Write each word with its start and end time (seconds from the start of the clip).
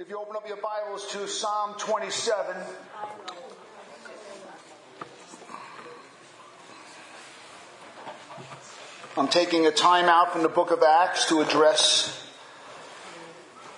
If 0.00 0.08
you 0.08 0.18
open 0.18 0.36
up 0.36 0.48
your 0.48 0.56
Bibles 0.56 1.06
to 1.12 1.28
Psalm 1.28 1.74
27, 1.78 2.56
I'm 9.18 9.28
taking 9.28 9.66
a 9.66 9.70
time 9.70 10.06
out 10.06 10.32
from 10.32 10.42
the 10.42 10.48
book 10.48 10.70
of 10.70 10.82
Acts 10.82 11.28
to 11.28 11.42
address 11.42 12.26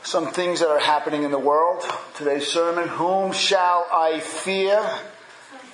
some 0.05 0.29
things 0.29 0.61
that 0.61 0.69
are 0.69 0.79
happening 0.79 1.25
in 1.25 1.33
the 1.33 1.39
world. 1.39 1.83
Today's 2.15 2.47
sermon, 2.47 2.89
Whom 2.89 3.33
Shall 3.33 3.85
I 3.93 4.21
Fear? 4.21 4.89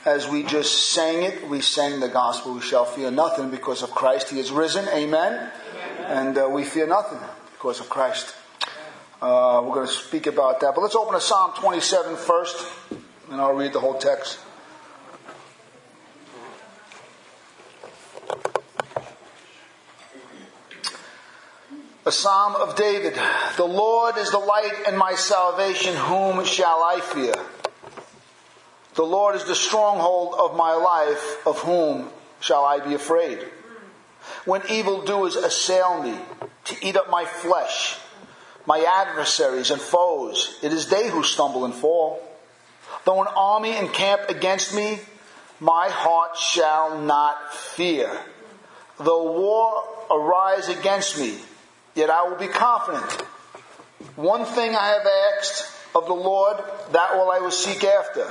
As 0.06 0.26
we 0.26 0.42
just 0.42 0.92
sang 0.94 1.22
it, 1.22 1.50
we 1.50 1.60
sang 1.60 2.00
the 2.00 2.08
gospel, 2.08 2.54
we 2.54 2.62
shall 2.62 2.86
fear 2.86 3.10
nothing 3.10 3.50
because 3.50 3.82
of 3.82 3.90
Christ. 3.90 4.30
He 4.30 4.40
is 4.40 4.50
risen. 4.50 4.88
Amen. 4.88 5.34
Amen. 5.34 6.06
And 6.06 6.38
uh, 6.38 6.48
we 6.50 6.64
fear 6.64 6.86
nothing 6.86 7.18
because 7.52 7.80
of 7.80 7.90
Christ. 7.90 8.34
Uh, 9.20 9.62
we're 9.66 9.74
going 9.74 9.86
to 9.86 9.92
speak 9.92 10.26
about 10.26 10.60
that. 10.60 10.74
But 10.74 10.80
let's 10.80 10.96
open 10.96 11.12
to 11.12 11.20
Psalm 11.20 11.52
27 11.56 12.16
first, 12.16 12.66
and 13.30 13.38
I'll 13.38 13.52
read 13.52 13.74
the 13.74 13.80
whole 13.80 13.98
text. 13.98 14.38
A 22.06 22.12
psalm 22.12 22.56
of 22.56 22.76
David. 22.76 23.14
The 23.58 23.66
Lord 23.66 24.16
is 24.16 24.30
the 24.30 24.38
light 24.38 24.72
and 24.86 24.96
my 24.96 25.14
salvation. 25.14 25.94
Whom 25.94 26.42
shall 26.46 26.82
I 26.82 27.00
fear? 27.00 27.34
The 28.94 29.04
Lord 29.04 29.36
is 29.36 29.44
the 29.44 29.54
stronghold 29.54 30.34
of 30.38 30.56
my 30.56 30.72
life. 30.72 31.46
Of 31.46 31.58
whom 31.58 32.08
shall 32.40 32.64
I 32.64 32.80
be 32.80 32.94
afraid? 32.94 33.40
When 34.46 34.62
evildoers 34.70 35.36
assail 35.36 36.02
me 36.02 36.18
to 36.64 36.86
eat 36.86 36.96
up 36.96 37.10
my 37.10 37.26
flesh, 37.26 37.98
my 38.70 38.84
adversaries 38.84 39.72
and 39.72 39.80
foes, 39.80 40.56
it 40.62 40.72
is 40.72 40.86
they 40.86 41.08
who 41.08 41.24
stumble 41.24 41.64
and 41.64 41.74
fall. 41.74 42.22
Though 43.04 43.20
an 43.20 43.26
army 43.26 43.76
encamp 43.76 44.30
against 44.30 44.72
me, 44.72 45.00
my 45.58 45.88
heart 45.88 46.36
shall 46.36 47.00
not 47.00 47.52
fear. 47.52 48.08
Though 49.00 49.32
war 49.32 49.82
arise 50.08 50.68
against 50.68 51.18
me, 51.18 51.36
yet 51.96 52.10
I 52.10 52.28
will 52.28 52.36
be 52.36 52.46
confident. 52.46 53.10
One 54.14 54.44
thing 54.44 54.76
I 54.76 54.86
have 54.90 55.06
asked 55.34 55.66
of 55.92 56.06
the 56.06 56.14
Lord, 56.14 56.58
that 56.92 57.16
will 57.16 57.28
I 57.28 57.40
will 57.40 57.50
seek 57.50 57.82
after, 57.82 58.24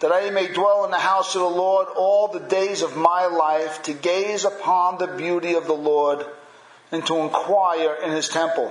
that 0.00 0.12
I 0.12 0.28
may 0.28 0.52
dwell 0.52 0.84
in 0.84 0.90
the 0.90 0.98
house 0.98 1.34
of 1.34 1.40
the 1.40 1.48
Lord 1.48 1.88
all 1.96 2.28
the 2.28 2.40
days 2.40 2.82
of 2.82 2.94
my 2.94 3.24
life, 3.24 3.82
to 3.84 3.94
gaze 3.94 4.44
upon 4.44 4.98
the 4.98 5.06
beauty 5.06 5.54
of 5.54 5.66
the 5.66 5.72
Lord 5.72 6.26
and 6.92 7.06
to 7.06 7.16
inquire 7.16 7.94
in 8.04 8.10
his 8.10 8.28
temple. 8.28 8.70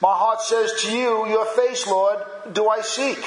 My 0.00 0.16
heart 0.16 0.40
says 0.40 0.72
to 0.82 0.96
you, 0.96 1.28
Your 1.28 1.44
face, 1.44 1.86
Lord, 1.86 2.18
do 2.52 2.68
I 2.68 2.80
seek. 2.80 3.18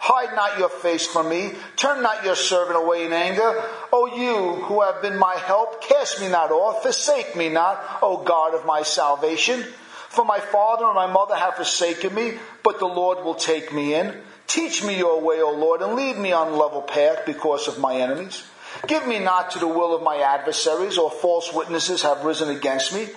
Hide 0.00 0.34
not 0.34 0.58
your 0.58 0.68
face 0.68 1.06
from 1.06 1.30
me. 1.30 1.52
Turn 1.76 2.02
not 2.02 2.24
your 2.24 2.34
servant 2.34 2.76
away 2.76 3.06
in 3.06 3.12
anger. 3.12 3.62
O 3.90 4.06
you 4.06 4.62
who 4.64 4.82
have 4.82 5.00
been 5.00 5.16
my 5.16 5.34
help, 5.36 5.82
cast 5.82 6.20
me 6.20 6.28
not 6.28 6.50
off. 6.50 6.82
Forsake 6.82 7.34
me 7.36 7.48
not, 7.48 7.82
O 8.02 8.18
God 8.18 8.54
of 8.54 8.66
my 8.66 8.82
salvation. 8.82 9.62
For 9.62 10.24
my 10.24 10.40
father 10.40 10.84
and 10.84 10.94
my 10.94 11.06
mother 11.06 11.34
have 11.34 11.54
forsaken 11.54 12.14
me, 12.14 12.34
but 12.62 12.78
the 12.80 12.86
Lord 12.86 13.24
will 13.24 13.34
take 13.34 13.72
me 13.72 13.94
in. 13.94 14.14
Teach 14.46 14.84
me 14.84 14.98
your 14.98 15.20
way, 15.22 15.40
O 15.40 15.52
Lord, 15.52 15.80
and 15.80 15.94
lead 15.94 16.18
me 16.18 16.32
on 16.32 16.52
level 16.52 16.82
path 16.82 17.22
because 17.24 17.66
of 17.66 17.78
my 17.78 17.96
enemies. 17.96 18.44
Give 18.86 19.06
me 19.06 19.20
not 19.20 19.52
to 19.52 19.58
the 19.58 19.68
will 19.68 19.94
of 19.94 20.02
my 20.02 20.18
adversaries, 20.18 20.98
or 20.98 21.10
false 21.10 21.52
witnesses 21.52 22.02
have 22.02 22.24
risen 22.24 22.50
against 22.50 22.94
me, 22.94 23.08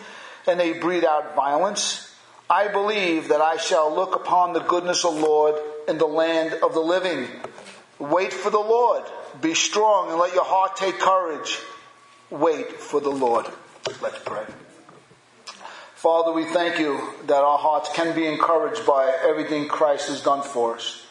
and 0.47 0.59
they 0.59 0.79
breathe 0.79 1.03
out 1.03 1.35
violence. 1.35 2.06
I 2.49 2.69
believe 2.69 3.29
that 3.29 3.41
I 3.41 3.57
shall 3.57 3.93
look 3.93 4.15
upon 4.15 4.53
the 4.53 4.61
goodness 4.61 5.03
of 5.03 5.15
the 5.15 5.21
Lord 5.21 5.55
in 5.87 5.97
the 5.97 6.07
land 6.07 6.53
of 6.63 6.73
the 6.73 6.79
living. 6.79 7.27
Wait 7.99 8.31
for 8.31 8.49
the 8.49 8.59
Lord. 8.59 9.03
Be 9.41 9.53
strong 9.53 10.09
and 10.09 10.19
let 10.19 10.33
your 10.33 10.45
heart 10.45 10.77
take 10.77 10.99
courage. 10.99 11.59
Wait 12.29 12.71
for 12.73 13.01
the 13.01 13.09
Lord. 13.09 13.45
Let's 14.01 14.19
pray. 14.19 14.45
Father, 15.95 16.31
we 16.31 16.45
thank 16.45 16.79
you 16.79 17.01
that 17.25 17.43
our 17.43 17.57
hearts 17.57 17.91
can 17.93 18.15
be 18.15 18.27
encouraged 18.27 18.85
by 18.85 19.11
everything 19.27 19.67
Christ 19.67 20.09
has 20.09 20.21
done 20.21 20.43
for 20.43 20.75
us. 20.75 21.06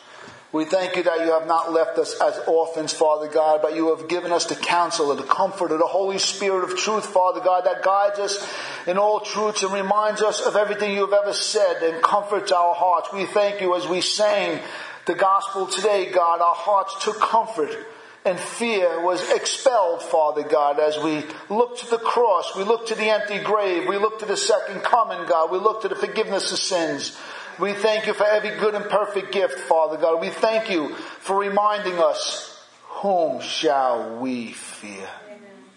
We 0.57 0.65
thank 0.65 0.97
you 0.97 1.03
that 1.03 1.21
you 1.21 1.33
have 1.33 1.47
not 1.47 1.71
left 1.71 1.99
us 1.99 2.19
as 2.19 2.39
orphans, 2.47 2.91
Father 2.91 3.29
God, 3.29 3.61
but 3.61 3.77
you 3.77 3.95
have 3.95 4.09
given 4.09 4.33
us 4.33 4.47
the 4.47 4.55
counsel 4.55 5.11
and 5.11 5.21
the 5.21 5.25
comfort 5.25 5.71
of 5.71 5.79
the 5.79 5.87
Holy 5.87 6.17
Spirit 6.17 6.65
of 6.65 6.79
truth, 6.79 7.05
Father 7.05 7.41
God, 7.41 7.67
that 7.67 7.83
guides 7.83 8.19
us 8.19 8.43
in 8.87 8.97
all 8.97 9.21
truths 9.21 9.63
and 9.63 9.71
reminds 9.75 10.23
us 10.23 10.41
of 10.41 10.57
everything 10.57 10.95
you 10.95 11.03
have 11.03 11.13
ever 11.13 11.35
said 11.35 11.83
and 11.83 12.03
comforts 12.03 12.53
our 12.53 12.75
hearts. 12.75 13.13
We 13.13 13.27
thank 13.27 13.61
you 13.61 13.77
as 13.77 13.87
we 13.87 14.01
sang 14.01 14.63
the 15.05 15.15
gospel 15.15 15.67
today, 15.67 16.11
God, 16.11 16.41
our 16.41 16.55
hearts 16.55 17.05
took 17.05 17.21
comfort 17.21 17.77
and 18.25 18.41
fear 18.41 19.05
was 19.05 19.31
expelled, 19.31 20.03
Father 20.03 20.43
God, 20.43 20.81
as 20.81 20.99
we 20.99 21.23
look 21.51 21.77
to 21.81 21.91
the 21.91 21.99
cross, 21.99 22.57
we 22.57 22.65
look 22.65 22.87
to 22.87 22.95
the 22.95 23.11
empty 23.11 23.39
grave, 23.41 23.87
we 23.87 23.99
look 23.99 24.21
to 24.21 24.27
the 24.27 24.39
second 24.39 24.83
coming, 24.83 25.29
God, 25.29 25.51
we 25.51 25.59
look 25.59 25.83
to 25.83 25.89
the 25.89 25.95
forgiveness 25.95 26.51
of 26.51 26.59
sins. 26.59 27.17
We 27.59 27.73
thank 27.73 28.07
you 28.07 28.13
for 28.13 28.27
every 28.27 28.51
good 28.59 28.75
and 28.75 28.85
perfect 28.85 29.33
gift, 29.33 29.59
Father 29.61 29.97
God. 29.97 30.21
We 30.21 30.29
thank 30.29 30.71
you 30.71 30.95
for 30.95 31.39
reminding 31.39 31.99
us, 31.99 32.63
whom 32.83 33.41
shall 33.41 34.19
we 34.19 34.53
fear? 34.53 35.09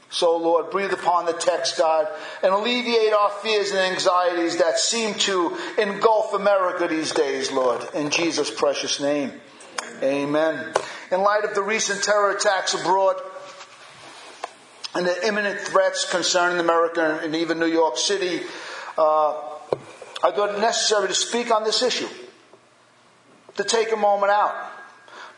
So, 0.10 0.38
Lord, 0.38 0.72
breathe 0.72 0.92
upon 0.92 1.26
the 1.26 1.34
text, 1.34 1.78
God, 1.78 2.08
and 2.44 2.52
alleviate 2.52 3.14
our 3.14 3.30
fears 3.30 3.70
and 3.70 3.80
anxieties 3.80 4.58
that 4.58 4.80
seem 4.80 5.14
to 5.20 5.56
engulf 5.78 6.34
America 6.34 6.88
these 6.88 7.14
days, 7.14 7.52
Lord. 7.52 7.88
In 7.94 8.10
Jesus' 8.10 8.50
precious 8.50 9.00
name. 9.00 9.32
Amen. 10.02 10.74
In 11.12 11.22
light 11.22 11.44
of 11.44 11.54
the 11.56 11.62
recent 11.62 12.04
terror 12.04 12.32
attacks 12.32 12.74
abroad 12.74 13.18
and 14.96 15.06
the 15.06 15.28
imminent 15.28 15.60
threats 15.60 16.10
concerning 16.10 16.60
America 16.60 17.20
and 17.24 17.36
even 17.36 17.60
New 17.60 17.68
York 17.68 17.98
City, 17.98 18.42
uh, 18.98 19.49
I 20.24 20.32
thought 20.32 20.56
it 20.56 20.60
necessary 20.60 21.08
to 21.08 21.14
speak 21.14 21.52
on 21.52 21.64
this 21.64 21.82
issue, 21.82 22.10
to 23.56 23.64
take 23.64 23.92
a 23.92 23.96
moment 23.96 24.32
out, 24.32 24.54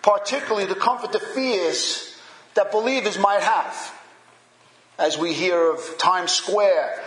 particularly 0.01 0.67
to 0.67 0.75
comfort 0.75 1.11
the 1.11 1.19
fears 1.19 2.17
that 2.55 2.71
believers 2.71 3.17
might 3.17 3.41
have. 3.41 3.93
As 4.97 5.17
we 5.17 5.33
hear 5.33 5.71
of 5.71 5.97
Times 5.97 6.31
Square 6.31 7.01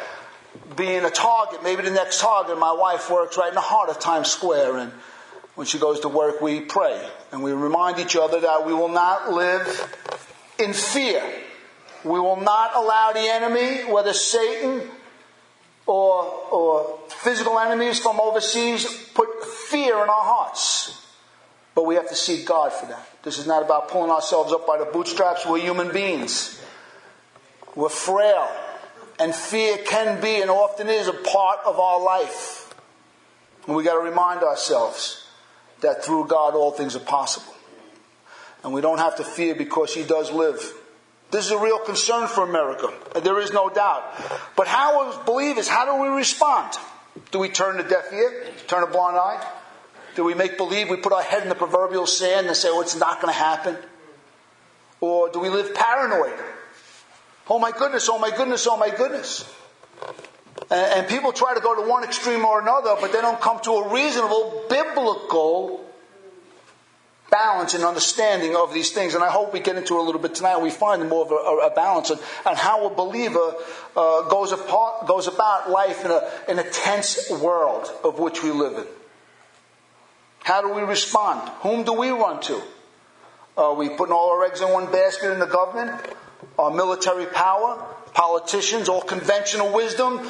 being 0.76 1.04
a 1.04 1.10
target, 1.10 1.62
maybe 1.62 1.82
the 1.82 1.90
next 1.90 2.20
target. 2.20 2.58
My 2.58 2.72
wife 2.72 3.10
works 3.10 3.36
right 3.36 3.48
in 3.48 3.54
the 3.54 3.60
heart 3.60 3.88
of 3.88 3.98
Times 3.98 4.28
Square, 4.28 4.78
and 4.78 4.92
when 5.54 5.66
she 5.66 5.78
goes 5.78 6.00
to 6.00 6.08
work, 6.08 6.40
we 6.40 6.60
pray 6.60 7.08
and 7.32 7.42
we 7.42 7.52
remind 7.52 7.98
each 7.98 8.16
other 8.16 8.40
that 8.40 8.66
we 8.66 8.72
will 8.72 8.88
not 8.88 9.32
live 9.32 9.96
in 10.58 10.72
fear. 10.72 11.22
We 12.04 12.20
will 12.20 12.40
not 12.40 12.74
allow 12.74 13.12
the 13.12 13.20
enemy, 13.20 13.90
whether 13.90 14.12
Satan 14.12 14.88
or, 15.86 16.24
or 16.50 16.98
physical 17.08 17.58
enemies 17.58 17.98
from 17.98 18.20
overseas 18.20 19.08
put 19.14 19.44
fear 19.44 19.94
in 19.94 20.08
our 20.08 20.24
hearts. 20.24 21.00
But 21.74 21.86
we 21.86 21.96
have 21.96 22.08
to 22.08 22.14
seek 22.14 22.46
God 22.46 22.72
for 22.72 22.86
that. 22.86 23.06
This 23.22 23.38
is 23.38 23.46
not 23.46 23.62
about 23.62 23.88
pulling 23.88 24.10
ourselves 24.10 24.52
up 24.52 24.66
by 24.66 24.78
the 24.78 24.84
bootstraps. 24.84 25.44
We're 25.46 25.58
human 25.58 25.92
beings. 25.92 26.60
We're 27.74 27.88
frail. 27.88 28.48
And 29.18 29.34
fear 29.34 29.78
can 29.78 30.20
be 30.20 30.40
and 30.40 30.50
often 30.50 30.88
is 30.88 31.08
a 31.08 31.12
part 31.12 31.60
of 31.66 31.78
our 31.78 32.00
life. 32.00 32.74
And 33.66 33.76
we 33.76 33.82
got 33.82 33.94
to 33.94 34.00
remind 34.00 34.42
ourselves 34.42 35.26
that 35.80 36.04
through 36.04 36.28
God 36.28 36.54
all 36.54 36.70
things 36.70 36.96
are 36.96 37.00
possible. 37.00 37.54
And 38.62 38.72
we 38.72 38.80
don't 38.80 38.98
have 38.98 39.16
to 39.16 39.24
fear 39.24 39.54
because 39.54 39.94
He 39.94 40.04
does 40.04 40.30
live. 40.30 40.72
This 41.30 41.46
is 41.46 41.50
a 41.50 41.58
real 41.58 41.78
concern 41.80 42.28
for 42.28 42.44
America. 42.44 42.92
There 43.22 43.40
is 43.40 43.52
no 43.52 43.68
doubt. 43.68 44.04
But 44.56 44.68
how, 44.68 45.10
as 45.10 45.16
believers, 45.24 45.66
how 45.66 45.84
do 45.84 46.02
we 46.02 46.08
respond? 46.16 46.74
Do 47.32 47.38
we 47.38 47.48
turn 47.48 47.80
a 47.80 47.88
deaf 47.88 48.12
ear? 48.12 48.44
Turn 48.66 48.82
a 48.82 48.86
blind 48.86 49.16
eye? 49.16 49.44
Do 50.14 50.24
we 50.24 50.34
make 50.34 50.56
believe 50.56 50.88
we 50.88 50.96
put 50.96 51.12
our 51.12 51.22
head 51.22 51.42
in 51.42 51.48
the 51.48 51.54
proverbial 51.54 52.06
sand 52.06 52.46
and 52.46 52.56
say, 52.56 52.68
oh, 52.70 52.80
it's 52.80 52.96
not 52.96 53.20
going 53.20 53.32
to 53.32 53.38
happen? 53.38 53.76
Or 55.00 55.28
do 55.30 55.40
we 55.40 55.48
live 55.48 55.74
paranoid? 55.74 56.38
Oh 57.50 57.58
my 57.58 57.72
goodness, 57.72 58.08
oh 58.08 58.18
my 58.18 58.30
goodness, 58.30 58.66
oh 58.66 58.76
my 58.76 58.90
goodness. 58.90 59.50
And 60.70 61.06
people 61.08 61.32
try 61.32 61.54
to 61.54 61.60
go 61.60 61.82
to 61.82 61.88
one 61.88 62.04
extreme 62.04 62.44
or 62.44 62.60
another, 62.60 62.96
but 63.00 63.12
they 63.12 63.20
don't 63.20 63.40
come 63.40 63.60
to 63.62 63.72
a 63.72 63.92
reasonable 63.92 64.64
biblical 64.68 65.83
balance 67.34 67.74
and 67.74 67.82
understanding 67.82 68.54
of 68.54 68.72
these 68.72 68.92
things. 68.92 69.14
And 69.14 69.24
I 69.24 69.30
hope 69.30 69.52
we 69.52 69.58
get 69.58 69.76
into 69.76 69.98
a 69.98 70.02
little 70.02 70.20
bit 70.20 70.36
tonight. 70.36 70.58
We 70.62 70.70
find 70.70 71.08
more 71.08 71.24
of 71.24 71.32
a, 71.32 71.66
a 71.66 71.74
balance 71.74 72.12
on, 72.12 72.18
on, 72.46 72.54
how 72.54 72.86
a 72.86 72.94
believer 72.94 73.54
uh, 73.96 74.22
goes, 74.28 74.52
apart, 74.52 75.08
goes 75.08 75.26
about 75.26 75.68
life 75.68 76.04
in 76.04 76.12
a, 76.12 76.30
in 76.48 76.58
a 76.60 76.70
tense 76.70 77.30
world 77.30 77.90
of 78.04 78.20
which 78.20 78.44
we 78.44 78.52
live 78.52 78.78
in. 78.78 78.86
How 80.44 80.62
do 80.62 80.72
we 80.72 80.82
respond? 80.82 81.48
Whom 81.62 81.82
do 81.82 81.92
we 81.94 82.10
run 82.10 82.40
to? 82.42 82.62
Are 83.56 83.74
we 83.74 83.88
putting 83.88 84.12
all 84.12 84.30
our 84.30 84.44
eggs 84.44 84.60
in 84.60 84.68
one 84.68 84.92
basket 84.92 85.32
in 85.32 85.40
the 85.40 85.46
government? 85.46 86.00
Our 86.58 86.70
military 86.70 87.26
power? 87.26 87.84
Politicians? 88.12 88.88
All 88.88 89.02
conventional 89.02 89.72
wisdom? 89.72 90.20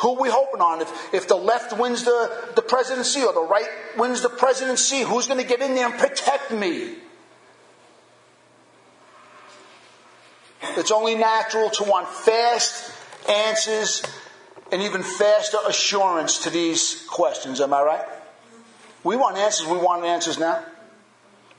Who 0.00 0.16
are 0.16 0.20
we 0.20 0.30
hoping 0.30 0.60
on? 0.62 0.80
If, 0.80 1.14
if 1.14 1.28
the 1.28 1.36
left 1.36 1.76
wins 1.76 2.04
the, 2.04 2.52
the 2.56 2.62
presidency 2.62 3.22
or 3.22 3.34
the 3.34 3.42
right 3.42 3.68
wins 3.98 4.22
the 4.22 4.30
presidency, 4.30 5.02
who's 5.02 5.26
going 5.26 5.40
to 5.40 5.46
get 5.46 5.60
in 5.60 5.74
there 5.74 5.90
and 5.90 5.98
protect 5.98 6.50
me? 6.52 6.94
It's 10.76 10.90
only 10.90 11.16
natural 11.16 11.68
to 11.70 11.84
want 11.84 12.08
fast 12.08 12.92
answers 13.28 14.02
and 14.72 14.80
even 14.82 15.02
faster 15.02 15.58
assurance 15.66 16.44
to 16.44 16.50
these 16.50 17.04
questions. 17.06 17.60
Am 17.60 17.74
I 17.74 17.82
right? 17.82 18.04
We 19.04 19.16
want 19.16 19.36
answers. 19.36 19.66
We 19.66 19.76
want 19.76 20.04
answers 20.04 20.38
now. 20.38 20.64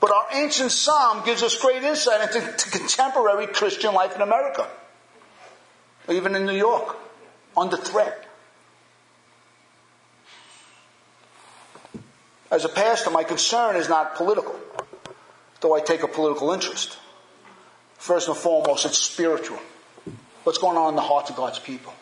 But 0.00 0.10
our 0.10 0.26
ancient 0.32 0.72
psalm 0.72 1.24
gives 1.24 1.44
us 1.44 1.56
great 1.60 1.84
insight 1.84 2.34
into 2.34 2.70
contemporary 2.70 3.46
Christian 3.46 3.94
life 3.94 4.16
in 4.16 4.22
America, 4.22 4.68
even 6.08 6.34
in 6.34 6.44
New 6.44 6.56
York, 6.56 6.96
under 7.56 7.76
threat. 7.76 8.26
As 12.52 12.66
a 12.66 12.68
pastor, 12.68 13.08
my 13.10 13.24
concern 13.24 13.76
is 13.76 13.88
not 13.88 14.14
political, 14.14 14.54
though 15.62 15.74
I 15.74 15.80
take 15.80 16.02
a 16.02 16.06
political 16.06 16.52
interest. 16.52 16.98
First 17.96 18.28
and 18.28 18.36
foremost, 18.36 18.84
it's 18.84 18.98
spiritual. 18.98 19.58
What's 20.44 20.58
going 20.58 20.76
on 20.76 20.90
in 20.90 20.96
the 20.96 21.00
hearts 21.00 21.30
of 21.30 21.36
God's 21.36 21.58
people? 21.58 21.94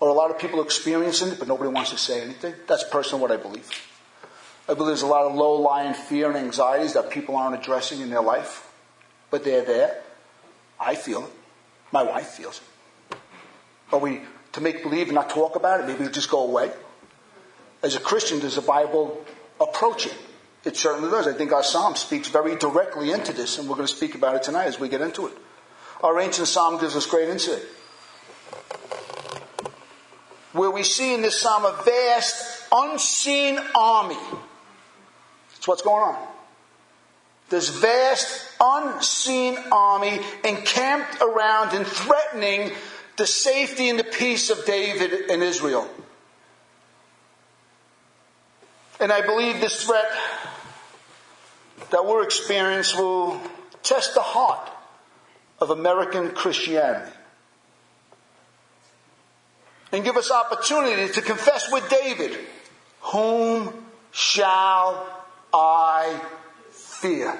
Are 0.00 0.08
a 0.08 0.12
lot 0.12 0.30
of 0.30 0.38
people 0.38 0.62
experiencing 0.62 1.30
it, 1.30 1.40
but 1.40 1.48
nobody 1.48 1.70
wants 1.70 1.90
to 1.90 1.98
say 1.98 2.22
anything? 2.22 2.54
That's 2.68 2.84
personally 2.84 3.20
what 3.20 3.32
I 3.32 3.36
believe. 3.36 3.68
I 4.68 4.74
believe 4.74 4.90
there's 4.90 5.02
a 5.02 5.08
lot 5.08 5.24
of 5.24 5.34
low 5.34 5.54
lying 5.54 5.94
fear 5.94 6.28
and 6.28 6.36
anxieties 6.36 6.92
that 6.92 7.10
people 7.10 7.34
aren't 7.34 7.60
addressing 7.60 8.00
in 8.00 8.10
their 8.10 8.22
life, 8.22 8.72
but 9.28 9.42
they're 9.42 9.64
there. 9.64 10.02
I 10.78 10.94
feel 10.94 11.24
it. 11.24 11.32
My 11.90 12.04
wife 12.04 12.28
feels 12.28 12.60
it. 13.10 13.16
Are 13.92 13.98
we 13.98 14.20
to 14.52 14.60
make 14.60 14.84
believe 14.84 15.08
and 15.08 15.16
not 15.16 15.30
talk 15.30 15.56
about 15.56 15.80
it? 15.80 15.86
Maybe 15.88 16.04
we 16.04 16.10
just 16.12 16.30
go 16.30 16.46
away 16.46 16.70
as 17.82 17.96
a 17.96 18.00
Christian, 18.00 18.40
does 18.40 18.56
the 18.56 18.62
Bible 18.62 19.24
approach 19.60 20.06
it? 20.06 20.14
It 20.64 20.76
certainly 20.76 21.10
does. 21.10 21.28
I 21.28 21.32
think 21.32 21.52
our 21.52 21.62
psalm 21.62 21.94
speaks 21.94 22.28
very 22.28 22.56
directly 22.56 23.12
into 23.12 23.32
this, 23.32 23.58
and 23.58 23.68
we're 23.68 23.76
going 23.76 23.86
to 23.86 23.94
speak 23.94 24.14
about 24.14 24.34
it 24.34 24.42
tonight 24.42 24.66
as 24.66 24.80
we 24.80 24.88
get 24.88 25.00
into 25.00 25.26
it. 25.26 25.32
Our 26.02 26.20
ancient 26.20 26.48
psalm 26.48 26.80
gives 26.80 26.96
us 26.96 27.06
great 27.06 27.28
insight. 27.28 27.62
Where 30.52 30.70
we 30.70 30.82
see 30.82 31.14
in 31.14 31.22
this 31.22 31.40
psalm 31.40 31.64
a 31.64 31.82
vast, 31.84 32.64
unseen 32.72 33.60
army. 33.74 34.18
That's 35.52 35.68
what's 35.68 35.82
going 35.82 36.02
on. 36.02 36.28
This 37.48 37.68
vast, 37.68 38.50
unseen 38.60 39.56
army 39.70 40.18
encamped 40.44 41.22
around 41.22 41.74
and 41.74 41.86
threatening 41.86 42.72
the 43.16 43.26
safety 43.26 43.88
and 43.88 43.98
the 43.98 44.04
peace 44.04 44.50
of 44.50 44.64
David 44.64 45.30
and 45.30 45.42
Israel. 45.42 45.88
And 48.98 49.12
I 49.12 49.20
believe 49.20 49.60
this 49.60 49.84
threat 49.84 50.10
that 51.90 52.06
we're 52.06 52.22
experiencing 52.22 52.98
will 52.98 53.40
test 53.82 54.14
the 54.14 54.22
heart 54.22 54.70
of 55.60 55.70
American 55.70 56.30
Christianity 56.30 57.12
and 59.92 60.04
give 60.04 60.16
us 60.16 60.30
opportunity 60.30 61.12
to 61.12 61.22
confess 61.22 61.70
with 61.70 61.88
David, 61.88 62.38
whom 63.00 63.72
shall 64.12 65.06
I 65.52 66.20
fear? 66.70 67.38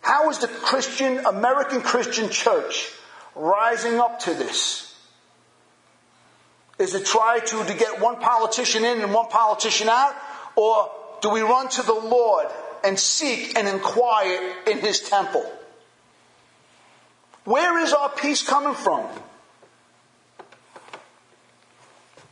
How 0.00 0.30
is 0.30 0.38
the 0.38 0.48
Christian, 0.48 1.24
American 1.26 1.80
Christian 1.80 2.30
church 2.30 2.90
rising 3.34 3.98
up 4.00 4.20
to 4.20 4.34
this? 4.34 4.93
Is 6.78 6.94
it 6.94 7.06
try 7.06 7.38
to, 7.38 7.64
to 7.64 7.74
get 7.74 8.00
one 8.00 8.16
politician 8.16 8.84
in 8.84 9.00
and 9.00 9.12
one 9.12 9.28
politician 9.28 9.88
out? 9.88 10.14
Or 10.56 10.90
do 11.20 11.30
we 11.30 11.40
run 11.40 11.68
to 11.68 11.82
the 11.82 11.94
Lord 11.94 12.46
and 12.82 12.98
seek 12.98 13.56
and 13.56 13.68
inquire 13.68 14.54
in 14.66 14.78
His 14.78 15.00
temple? 15.00 15.50
Where 17.44 17.78
is 17.78 17.92
our 17.92 18.08
peace 18.08 18.42
coming 18.42 18.74
from? 18.74 19.06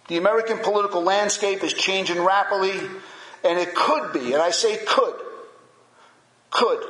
The 0.09 0.17
American 0.17 0.59
political 0.59 1.03
landscape 1.03 1.63
is 1.63 1.73
changing 1.73 2.23
rapidly, 2.23 2.79
and 3.45 3.59
it 3.59 3.75
could 3.75 4.13
be, 4.13 4.33
and 4.33 4.43
I 4.43 4.51
say 4.51 4.79
could, 4.85 5.15
could 6.51 6.83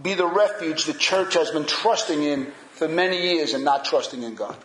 be 0.00 0.14
the 0.14 0.26
refuge 0.26 0.84
the 0.84 0.92
church 0.92 1.34
has 1.34 1.50
been 1.50 1.64
trusting 1.64 2.22
in 2.22 2.52
for 2.72 2.88
many 2.88 3.34
years 3.34 3.54
and 3.54 3.64
not 3.64 3.84
trusting 3.84 4.22
in 4.22 4.34
God 4.34 4.56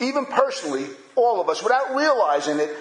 even 0.00 0.26
personally, 0.26 0.86
all 1.16 1.40
of 1.40 1.48
us, 1.48 1.62
without 1.62 1.94
realizing 1.94 2.58
it, 2.58 2.76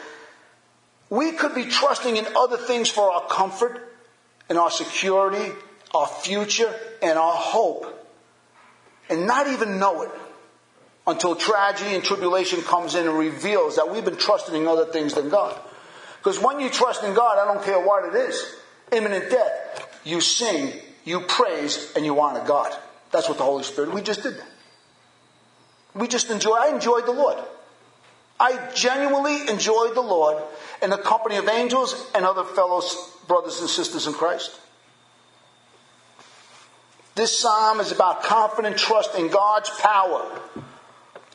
we 1.10 1.32
could 1.32 1.56
be 1.56 1.66
trusting 1.66 2.18
in 2.18 2.26
other 2.36 2.58
things 2.58 2.90
for 2.90 3.12
our 3.12 3.28
comfort 3.28 3.96
and 4.50 4.58
our 4.58 4.70
security, 4.70 5.54
our 5.96 6.08
future, 6.08 6.74
and 7.02 7.18
our 7.18 7.34
hope, 7.34 7.86
and 9.10 9.26
not 9.26 9.48
even 9.48 9.80
know 9.80 10.02
it 10.04 10.12
until 11.08 11.36
tragedy 11.36 11.96
and 11.96 12.04
tribulation 12.04 12.62
comes 12.62 12.94
in 12.94 13.08
and 13.08 13.18
reveals 13.18 13.78
that 13.78 13.90
we've 13.90 14.04
been 14.04 14.18
trusting 14.18 14.54
in 14.54 14.68
other 14.68 14.86
things 14.86 15.14
than 15.14 15.30
God. 15.30 15.58
Because 16.18 16.42
when 16.42 16.60
you 16.60 16.70
trust 16.70 17.04
in 17.04 17.14
God, 17.14 17.38
I 17.38 17.52
don't 17.52 17.64
care 17.64 17.80
what 17.80 18.14
it 18.14 18.16
is, 18.16 18.56
imminent 18.92 19.30
death, 19.32 20.00
you 20.04 20.20
sing, 20.20 20.74
you 21.06 21.22
praise, 21.22 21.94
and 21.96 22.06
you 22.06 22.20
honor 22.20 22.46
God. 22.46 22.76
That's 23.12 23.30
what 23.30 23.38
the 23.38 23.46
Holy 23.46 23.64
Spirit, 23.64 23.94
we 23.94 24.02
just 24.02 24.24
did 24.24 24.38
that. 24.38 24.48
We 25.98 26.08
just 26.08 26.30
enjoy, 26.30 26.56
I 26.56 26.70
enjoyed 26.70 27.06
the 27.06 27.12
Lord. 27.12 27.38
I 28.40 28.72
genuinely 28.74 29.50
enjoyed 29.50 29.96
the 29.96 30.02
Lord 30.02 30.42
in 30.82 30.92
the 30.92 30.98
company 30.98 31.38
of 31.38 31.48
angels 31.48 31.96
and 32.14 32.24
other 32.24 32.44
fellow 32.44 32.82
brothers 33.28 33.60
and 33.60 33.70
sisters 33.70 34.06
in 34.06 34.14
Christ. 34.14 34.52
This 37.16 37.40
psalm 37.40 37.80
is 37.80 37.92
about 37.92 38.22
confident 38.22 38.78
trust 38.78 39.16
in 39.16 39.30
God's 39.30 39.72
power 39.80 40.40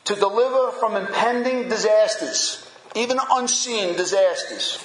to 0.05 0.15
deliver 0.15 0.71
from 0.71 0.95
impending 0.95 1.67
disasters, 1.67 2.65
even 2.95 3.17
unseen 3.31 3.97
disasters. 3.97 4.81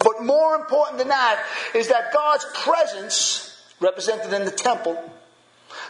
But 0.00 0.24
more 0.24 0.56
important 0.56 0.98
than 0.98 1.08
that 1.08 1.44
is 1.72 1.88
that 1.88 2.12
God's 2.12 2.46
presence, 2.52 3.62
represented 3.80 4.32
in 4.32 4.44
the 4.44 4.50
temple, 4.50 5.00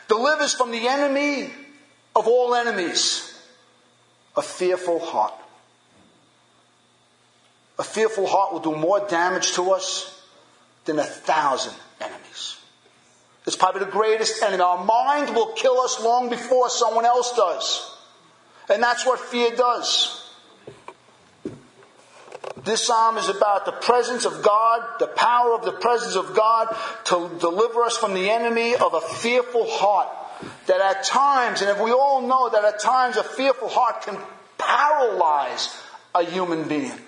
delivers 0.09 0.53
from 0.53 0.73
the 0.73 0.89
enemy 0.89 1.51
of 2.19 2.27
all 2.27 2.55
enemies, 2.55 3.41
a 4.37 4.43
fearful 4.43 4.99
heart. 4.99 5.35
A 7.79 7.85
fearful 7.85 8.27
heart 8.27 8.53
will 8.53 8.61
do 8.61 8.75
more 8.75 9.07
damage 9.09 9.53
to 9.53 9.71
us 9.71 10.21
than 10.85 10.99
a 10.99 11.05
thousand 11.05 11.75
enemies. 12.01 12.59
It's 13.47 13.57
probably 13.57 13.85
the 13.85 13.91
greatest 13.91 14.43
enemy. 14.43 14.63
Our 14.63 14.85
mind 14.85 15.35
will 15.35 15.53
kill 15.53 15.81
us 15.81 16.03
long 16.03 16.29
before 16.29 16.69
someone 16.71 17.05
else 17.05 17.35
does. 17.35 17.97
And 18.69 18.83
that's 18.83 19.07
what 19.07 19.21
fear 19.21 19.55
does. 19.55 20.25
This 22.65 22.85
psalm 22.87 23.17
is 23.17 23.29
about 23.29 23.65
the 23.65 23.73
presence 23.73 24.25
of 24.25 24.43
God, 24.43 24.83
the 24.99 25.07
power 25.07 25.55
of 25.55 25.65
the 25.65 25.73
presence 25.73 26.17
of 26.17 26.35
God 26.35 26.77
to 27.05 27.31
deliver 27.39 27.85
us 27.85 27.97
from 27.97 28.13
the 28.13 28.29
enemy 28.29 28.75
of 28.75 28.93
a 28.93 29.01
fearful 29.01 29.67
heart 29.67 30.09
that 30.67 30.81
at 30.81 31.05
times, 31.05 31.63
and 31.63 31.71
if 31.71 31.81
we 31.81 31.93
all 31.93 32.23
know 32.23 32.49
that 32.51 32.65
at 32.65 32.81
times 32.81 33.17
a 33.17 33.25
fearful 33.25 33.69
heart 33.69 34.03
can 34.03 34.17
paralyze 34.57 35.75
a 36.15 36.25
human 36.25 36.69
being, 36.69 36.99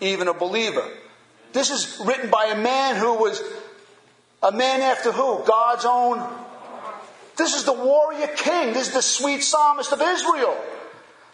even 0.00 0.28
a 0.28 0.34
believer. 0.34 0.86
This 1.52 1.70
is 1.70 2.00
written 2.04 2.30
by 2.30 2.46
a 2.46 2.56
man 2.56 2.96
who 2.96 3.14
was 3.14 3.42
a 4.42 4.52
man 4.52 4.80
after 4.80 5.12
who? 5.12 5.42
God's 5.44 5.84
own. 5.84 6.26
This 7.36 7.54
is 7.54 7.64
the 7.64 7.72
warrior 7.72 8.28
king. 8.28 8.72
This 8.72 8.88
is 8.88 8.94
the 8.94 9.02
sweet 9.02 9.42
psalmist 9.42 9.92
of 9.92 10.00
Israel. 10.00 10.56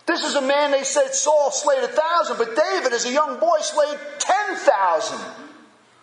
This 0.06 0.22
is 0.22 0.36
a 0.36 0.40
man 0.40 0.70
they 0.70 0.84
said 0.84 1.14
Saul 1.14 1.50
slayed 1.50 1.82
a 1.82 1.88
thousand, 1.88 2.38
but 2.38 2.54
David, 2.54 2.92
as 2.92 3.06
a 3.06 3.12
young 3.12 3.40
boy, 3.40 3.58
slayed 3.60 3.98
ten 4.18 4.56
thousand. 4.56 5.20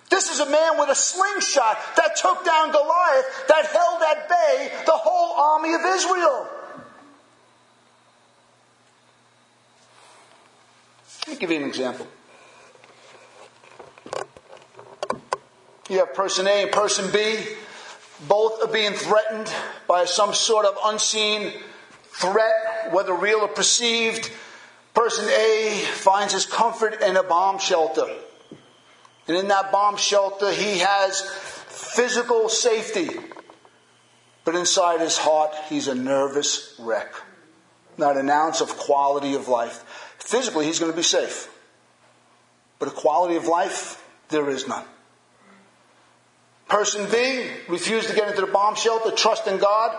This 0.10 0.29
is 0.29 0.39
a 0.39 0.50
man 0.50 0.77
with 0.77 0.89
a 0.89 0.95
slingshot 0.95 1.77
that 1.98 2.15
took 2.15 2.45
down 2.45 2.72
Goliath, 2.72 3.48
that 3.48 3.65
held 3.65 4.01
at 4.03 4.29
bay 4.29 4.72
the 4.86 4.91
whole 4.91 5.55
army 5.55 5.74
of 5.74 5.81
Israel. 5.86 6.48
Let 11.19 11.27
me 11.27 11.36
give 11.39 11.51
you 11.51 11.57
an 11.57 11.63
example. 11.63 12.07
You 15.89 16.00
have 16.00 16.13
person 16.13 16.48
A 16.48 16.63
and 16.63 16.72
person 16.72 17.12
B. 17.12 17.38
Both 18.27 18.62
are 18.63 18.72
being 18.72 18.93
threatened 18.93 19.53
by 19.88 20.05
some 20.05 20.33
sort 20.33 20.65
of 20.65 20.77
unseen 20.86 21.53
threat, 22.03 22.91
whether 22.91 23.13
real 23.13 23.39
or 23.39 23.48
perceived. 23.48 24.31
Person 24.93 25.27
A 25.27 25.83
finds 25.93 26.33
his 26.33 26.45
comfort 26.45 27.01
in 27.01 27.17
a 27.17 27.24
bomb 27.24 27.57
shelter. 27.57 28.07
And 29.27 29.37
in 29.37 29.47
that 29.47 29.71
bomb 29.71 29.97
shelter, 29.97 30.51
he 30.51 30.79
has 30.79 31.21
physical 31.67 32.49
safety. 32.49 33.09
But 34.45 34.55
inside 34.55 34.99
his 34.99 35.17
heart, 35.17 35.53
he's 35.69 35.87
a 35.87 35.95
nervous 35.95 36.75
wreck. 36.79 37.13
Not 37.97 38.17
an 38.17 38.29
ounce 38.29 38.59
of 38.59 38.77
quality 38.77 39.35
of 39.35 39.47
life. 39.47 40.15
Physically, 40.19 40.65
he's 40.65 40.79
going 40.79 40.91
to 40.91 40.97
be 40.97 41.03
safe. 41.03 41.49
But 42.79 42.89
a 42.89 42.91
quality 42.91 43.35
of 43.35 43.47
life, 43.47 44.03
there 44.29 44.49
is 44.49 44.67
none. 44.67 44.83
Person 46.67 47.09
B 47.09 47.47
refused 47.69 48.09
to 48.09 48.15
get 48.15 48.29
into 48.29 48.41
the 48.41 48.51
bomb 48.51 48.75
shelter, 48.75 49.11
trust 49.11 49.47
in 49.47 49.57
God, 49.57 49.97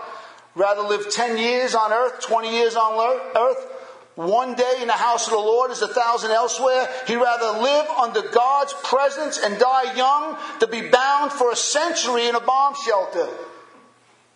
rather 0.55 0.81
live 0.81 1.09
10 1.09 1.37
years 1.37 1.73
on 1.73 1.93
earth, 1.93 2.21
20 2.21 2.51
years 2.51 2.75
on 2.75 3.19
earth, 3.35 3.74
one 4.15 4.55
day 4.55 4.77
in 4.81 4.87
the 4.87 4.93
house 4.93 5.27
of 5.27 5.33
the 5.33 5.39
Lord 5.39 5.71
is 5.71 5.81
a 5.81 5.87
thousand 5.87 6.31
elsewhere. 6.31 6.89
He'd 7.05 7.17
rather 7.17 7.59
live 7.61 7.87
under 7.89 8.21
God's 8.21 8.73
presence 8.83 9.37
and 9.37 9.59
die 9.59 9.93
young 9.95 10.37
than 10.59 10.71
be 10.71 10.89
bound 10.89 11.33
for 11.33 11.51
a 11.51 11.55
century 11.55 12.27
in 12.27 12.35
a 12.35 12.39
bomb 12.39 12.75
shelter 12.85 13.27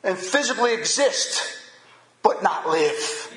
and 0.03 0.17
physically 0.17 0.73
exist 0.73 1.41
but 2.23 2.43
not 2.43 2.67
live. 2.67 3.33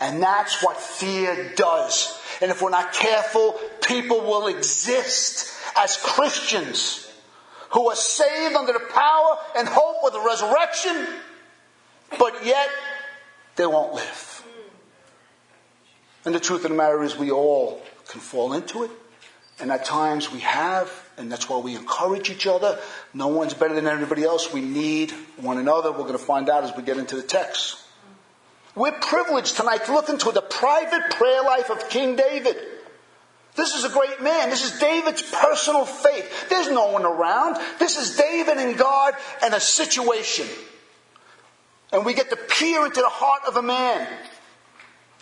And 0.00 0.22
that's 0.22 0.62
what 0.62 0.76
fear 0.76 1.52
does. 1.56 2.18
And 2.40 2.50
if 2.50 2.62
we're 2.62 2.70
not 2.70 2.92
careful, 2.92 3.52
people 3.82 4.20
will 4.20 4.48
exist 4.48 5.52
as 5.76 5.96
Christians 5.96 7.10
who 7.70 7.88
are 7.90 7.96
saved 7.96 8.54
under 8.54 8.72
the 8.72 8.86
power 8.92 9.38
and 9.56 9.68
hope 9.68 10.04
of 10.04 10.12
the 10.12 10.20
resurrection, 10.20 11.06
but 12.18 12.44
yet 12.44 12.68
they 13.56 13.66
won't 13.66 13.94
live. 13.94 14.29
And 16.24 16.34
the 16.34 16.40
truth 16.40 16.64
of 16.64 16.70
the 16.70 16.76
matter 16.76 17.02
is, 17.02 17.16
we 17.16 17.30
all 17.30 17.82
can 18.08 18.20
fall 18.20 18.52
into 18.52 18.84
it. 18.84 18.90
And 19.58 19.70
at 19.70 19.84
times 19.84 20.32
we 20.32 20.40
have, 20.40 20.90
and 21.18 21.30
that's 21.30 21.48
why 21.48 21.58
we 21.58 21.76
encourage 21.76 22.30
each 22.30 22.46
other. 22.46 22.78
No 23.12 23.28
one's 23.28 23.54
better 23.54 23.74
than 23.74 23.86
anybody 23.86 24.24
else. 24.24 24.52
We 24.52 24.62
need 24.62 25.12
one 25.36 25.58
another. 25.58 25.92
We're 25.92 25.98
going 25.98 26.12
to 26.12 26.18
find 26.18 26.48
out 26.48 26.64
as 26.64 26.74
we 26.76 26.82
get 26.82 26.96
into 26.96 27.16
the 27.16 27.22
text. 27.22 27.76
We're 28.74 28.92
privileged 28.92 29.56
tonight 29.56 29.84
to 29.86 29.92
look 29.92 30.08
into 30.08 30.30
the 30.30 30.40
private 30.40 31.10
prayer 31.10 31.42
life 31.42 31.70
of 31.70 31.88
King 31.90 32.16
David. 32.16 32.56
This 33.56 33.74
is 33.74 33.84
a 33.84 33.90
great 33.90 34.22
man. 34.22 34.48
This 34.48 34.64
is 34.64 34.78
David's 34.78 35.22
personal 35.22 35.84
faith. 35.84 36.48
There's 36.48 36.70
no 36.70 36.92
one 36.92 37.04
around. 37.04 37.58
This 37.78 37.98
is 37.98 38.16
David 38.16 38.56
and 38.58 38.78
God 38.78 39.14
and 39.42 39.52
a 39.52 39.60
situation. 39.60 40.46
And 41.92 42.06
we 42.06 42.14
get 42.14 42.30
to 42.30 42.36
peer 42.36 42.86
into 42.86 43.00
the 43.00 43.08
heart 43.08 43.42
of 43.48 43.56
a 43.56 43.62
man 43.62 44.06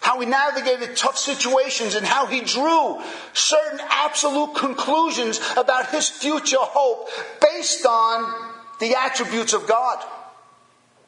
how 0.00 0.20
he 0.20 0.26
navigated 0.26 0.96
tough 0.96 1.18
situations 1.18 1.94
and 1.94 2.06
how 2.06 2.26
he 2.26 2.40
drew 2.40 3.00
certain 3.32 3.80
absolute 3.90 4.54
conclusions 4.54 5.40
about 5.56 5.90
his 5.90 6.08
future 6.08 6.56
hope 6.60 7.08
based 7.40 7.84
on 7.84 8.52
the 8.80 8.94
attributes 8.94 9.52
of 9.52 9.66
God. 9.66 10.04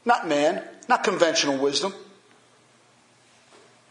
Not 0.04 0.26
man, 0.26 0.62
not 0.88 1.04
conventional 1.04 1.58
wisdom. 1.58 1.94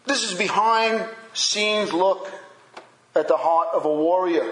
This 0.05 0.23
is 0.23 0.37
behind 0.37 1.05
scenes 1.33 1.93
look 1.93 2.29
at 3.15 3.27
the 3.27 3.37
heart 3.37 3.69
of 3.73 3.85
a 3.85 3.93
warrior. 3.93 4.49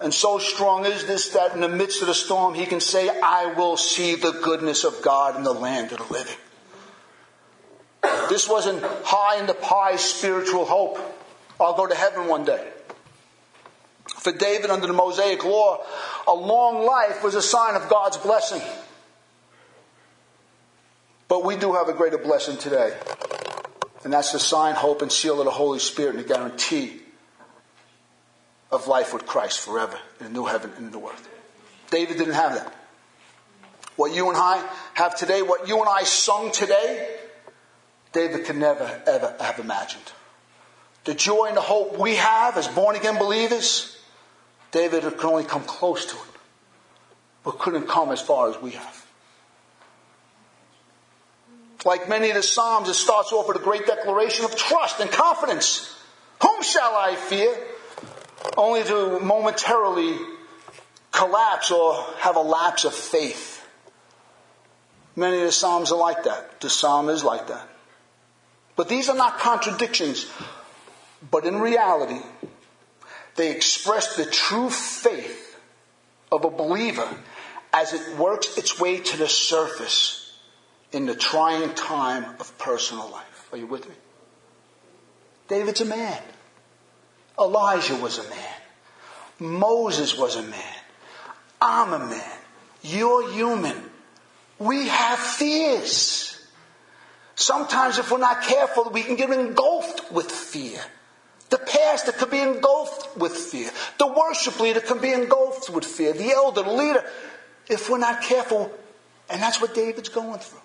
And 0.00 0.12
so 0.12 0.38
strong 0.38 0.84
is 0.84 1.06
this 1.06 1.30
that 1.30 1.54
in 1.54 1.60
the 1.60 1.68
midst 1.68 2.02
of 2.02 2.08
the 2.08 2.14
storm 2.14 2.54
he 2.54 2.66
can 2.66 2.80
say, 2.80 3.08
I 3.08 3.54
will 3.54 3.76
see 3.76 4.14
the 4.14 4.32
goodness 4.32 4.84
of 4.84 5.00
God 5.02 5.36
in 5.36 5.42
the 5.42 5.54
land 5.54 5.92
of 5.92 5.98
the 5.98 6.12
living. 6.12 6.36
This 8.28 8.48
wasn't 8.48 8.82
high 9.04 9.38
in 9.38 9.46
the 9.46 9.54
pie 9.54 9.96
spiritual 9.96 10.64
hope. 10.64 10.98
I'll 11.60 11.76
go 11.76 11.86
to 11.86 11.94
heaven 11.94 12.26
one 12.26 12.44
day. 12.44 12.66
For 14.04 14.32
David 14.32 14.70
under 14.70 14.86
the 14.86 14.92
Mosaic 14.92 15.44
law, 15.44 15.84
a 16.26 16.34
long 16.34 16.84
life 16.84 17.22
was 17.22 17.34
a 17.34 17.42
sign 17.42 17.74
of 17.76 17.88
God's 17.88 18.16
blessing. 18.16 18.62
But 21.28 21.44
we 21.44 21.56
do 21.56 21.74
have 21.74 21.88
a 21.88 21.92
greater 21.92 22.18
blessing 22.18 22.56
today. 22.56 22.96
And 24.04 24.12
that's 24.12 24.32
the 24.32 24.38
sign, 24.38 24.74
hope, 24.74 25.02
and 25.02 25.10
seal 25.10 25.40
of 25.40 25.44
the 25.44 25.50
Holy 25.50 25.78
Spirit 25.78 26.16
and 26.16 26.24
the 26.24 26.28
guarantee 26.28 27.00
of 28.70 28.86
life 28.86 29.12
with 29.12 29.26
Christ 29.26 29.60
forever 29.60 29.98
in 30.20 30.26
a 30.26 30.30
new 30.30 30.44
heaven 30.44 30.72
and 30.76 30.92
a 30.92 30.96
new 30.96 31.08
earth. 31.08 31.28
David 31.90 32.18
didn't 32.18 32.34
have 32.34 32.54
that. 32.54 32.72
What 33.96 34.14
you 34.14 34.28
and 34.28 34.36
I 34.36 34.64
have 34.94 35.16
today, 35.16 35.42
what 35.42 35.68
you 35.68 35.80
and 35.80 35.88
I 35.88 36.02
sung 36.02 36.52
today, 36.52 37.16
David 38.16 38.46
could 38.46 38.56
never, 38.56 39.02
ever 39.06 39.36
have 39.40 39.58
imagined. 39.58 40.10
The 41.04 41.12
joy 41.12 41.48
and 41.48 41.56
the 41.56 41.60
hope 41.60 41.98
we 41.98 42.14
have 42.14 42.56
as 42.56 42.66
born 42.66 42.96
again 42.96 43.18
believers, 43.18 43.94
David 44.72 45.02
could 45.02 45.24
only 45.26 45.44
come 45.44 45.64
close 45.64 46.06
to 46.06 46.16
it, 46.16 46.40
but 47.44 47.58
couldn't 47.58 47.88
come 47.88 48.10
as 48.12 48.22
far 48.22 48.48
as 48.48 48.58
we 48.62 48.70
have. 48.70 49.06
Like 51.84 52.08
many 52.08 52.30
of 52.30 52.36
the 52.36 52.42
Psalms, 52.42 52.88
it 52.88 52.94
starts 52.94 53.32
off 53.34 53.48
with 53.48 53.58
a 53.58 53.62
great 53.62 53.84
declaration 53.84 54.46
of 54.46 54.56
trust 54.56 54.98
and 54.98 55.10
confidence. 55.10 55.94
Whom 56.40 56.62
shall 56.62 56.94
I 56.94 57.16
fear? 57.16 57.54
Only 58.56 58.82
to 58.84 59.20
momentarily 59.20 60.16
collapse 61.12 61.70
or 61.70 62.02
have 62.20 62.36
a 62.36 62.40
lapse 62.40 62.86
of 62.86 62.94
faith. 62.94 63.62
Many 65.14 65.36
of 65.36 65.42
the 65.42 65.52
Psalms 65.52 65.92
are 65.92 65.98
like 65.98 66.24
that. 66.24 66.62
The 66.62 66.70
Psalm 66.70 67.10
is 67.10 67.22
like 67.22 67.48
that. 67.48 67.75
But 68.76 68.88
these 68.88 69.08
are 69.08 69.16
not 69.16 69.38
contradictions. 69.38 70.30
But 71.30 71.46
in 71.46 71.58
reality, 71.58 72.20
they 73.36 73.50
express 73.50 74.16
the 74.16 74.26
true 74.26 74.70
faith 74.70 75.58
of 76.30 76.44
a 76.44 76.50
believer 76.50 77.08
as 77.72 77.92
it 77.92 78.18
works 78.18 78.56
its 78.58 78.78
way 78.78 79.00
to 79.00 79.16
the 79.16 79.28
surface 79.28 80.38
in 80.92 81.06
the 81.06 81.14
trying 81.14 81.74
time 81.74 82.24
of 82.38 82.56
personal 82.58 83.10
life. 83.10 83.48
Are 83.52 83.58
you 83.58 83.66
with 83.66 83.88
me? 83.88 83.94
David's 85.48 85.80
a 85.80 85.84
man. 85.84 86.22
Elijah 87.38 87.96
was 87.96 88.18
a 88.18 88.28
man. 88.28 88.54
Moses 89.38 90.16
was 90.16 90.36
a 90.36 90.42
man. 90.42 90.80
I'm 91.60 91.92
a 91.92 91.98
man. 91.98 92.38
You're 92.82 93.30
human. 93.32 93.76
We 94.58 94.88
have 94.88 95.18
fears. 95.18 96.35
Sometimes, 97.36 97.98
if 97.98 98.10
we're 98.10 98.18
not 98.18 98.42
careful, 98.42 98.90
we 98.90 99.02
can 99.02 99.14
get 99.14 99.30
engulfed 99.30 100.10
with 100.10 100.32
fear. 100.32 100.80
The 101.50 101.58
pastor 101.58 102.12
could 102.12 102.30
be 102.30 102.40
engulfed 102.40 103.16
with 103.16 103.32
fear. 103.36 103.70
The 103.98 104.06
worship 104.06 104.58
leader 104.58 104.80
can 104.80 104.98
be 104.98 105.12
engulfed 105.12 105.70
with 105.70 105.84
fear. 105.84 106.12
The 106.12 106.30
elder, 106.30 106.62
the 106.62 106.72
leader, 106.72 107.04
if 107.68 107.88
we're 107.88 107.98
not 107.98 108.22
careful, 108.22 108.72
and 109.28 109.40
that's 109.40 109.60
what 109.60 109.74
David's 109.74 110.08
going 110.08 110.40
through. 110.40 110.60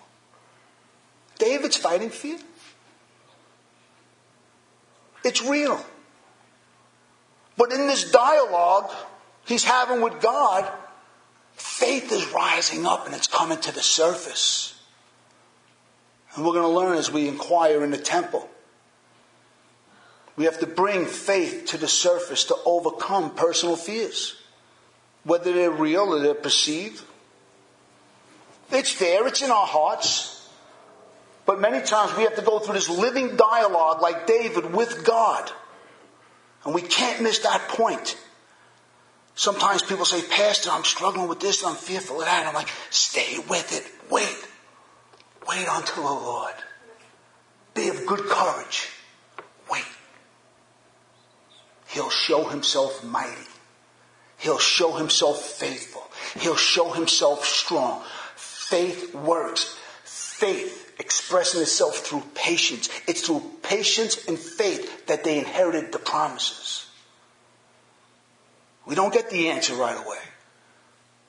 David's 1.38 1.76
fighting 1.76 2.10
fear. 2.10 2.38
It's 5.24 5.42
real. 5.42 5.78
But 7.56 7.72
in 7.72 7.86
this 7.86 8.10
dialogue 8.10 8.90
he's 9.44 9.64
having 9.64 10.00
with 10.00 10.20
God, 10.20 10.70
faith 11.52 12.10
is 12.12 12.26
rising 12.32 12.86
up 12.86 13.06
and 13.06 13.14
it's 13.14 13.26
coming 13.26 13.58
to 13.58 13.72
the 13.72 13.82
surface. 13.82 14.71
And 16.34 16.44
we're 16.44 16.52
going 16.52 16.62
to 16.62 16.68
learn 16.68 16.96
as 16.96 17.10
we 17.12 17.28
inquire 17.28 17.84
in 17.84 17.90
the 17.90 17.98
temple. 17.98 18.48
We 20.36 20.44
have 20.44 20.60
to 20.60 20.66
bring 20.66 21.06
faith 21.06 21.66
to 21.66 21.78
the 21.78 21.88
surface 21.88 22.44
to 22.44 22.56
overcome 22.64 23.34
personal 23.34 23.76
fears, 23.76 24.36
whether 25.24 25.52
they're 25.52 25.70
real 25.70 26.14
or 26.14 26.20
they're 26.20 26.34
perceived. 26.34 27.02
It's 28.70 28.98
there, 28.98 29.26
it's 29.26 29.42
in 29.42 29.50
our 29.50 29.66
hearts. 29.66 30.48
But 31.44 31.60
many 31.60 31.84
times 31.84 32.16
we 32.16 32.22
have 32.22 32.36
to 32.36 32.42
go 32.42 32.60
through 32.60 32.74
this 32.74 32.88
living 32.88 33.36
dialogue 33.36 34.00
like 34.00 34.26
David 34.26 34.72
with 34.72 35.04
God. 35.04 35.50
And 36.64 36.74
we 36.74 36.82
can't 36.82 37.20
miss 37.22 37.40
that 37.40 37.68
point. 37.68 38.16
Sometimes 39.34 39.82
people 39.82 40.04
say, 40.04 40.22
Pastor, 40.22 40.70
I'm 40.70 40.84
struggling 40.84 41.28
with 41.28 41.40
this, 41.40 41.64
I'm 41.64 41.74
fearful 41.74 42.20
of 42.20 42.26
that. 42.26 42.40
And 42.40 42.48
I'm 42.48 42.54
like, 42.54 42.68
stay 42.90 43.38
with 43.48 43.76
it. 43.76 44.10
Wait. 44.10 44.48
Wait 45.52 45.68
unto 45.68 45.96
the 45.96 46.00
Lord. 46.00 46.54
Be 47.74 47.88
of 47.88 48.06
good 48.06 48.20
courage. 48.20 48.88
Wait. 49.70 49.84
He'll 51.88 52.10
show 52.10 52.44
himself 52.44 53.04
mighty. 53.04 53.48
He'll 54.38 54.58
show 54.58 54.92
himself 54.92 55.42
faithful. 55.42 56.08
He'll 56.40 56.56
show 56.56 56.92
himself 56.92 57.44
strong. 57.44 58.02
Faith 58.34 59.14
works. 59.14 59.76
Faith 60.04 60.94
expressing 60.98 61.60
itself 61.60 61.98
through 61.98 62.22
patience. 62.34 62.88
It's 63.06 63.26
through 63.26 63.42
patience 63.62 64.26
and 64.26 64.38
faith 64.38 65.06
that 65.06 65.22
they 65.22 65.38
inherited 65.38 65.92
the 65.92 65.98
promises. 65.98 66.86
We 68.86 68.94
don't 68.94 69.12
get 69.12 69.28
the 69.28 69.50
answer 69.50 69.74
right 69.74 69.96
away. 69.96 70.18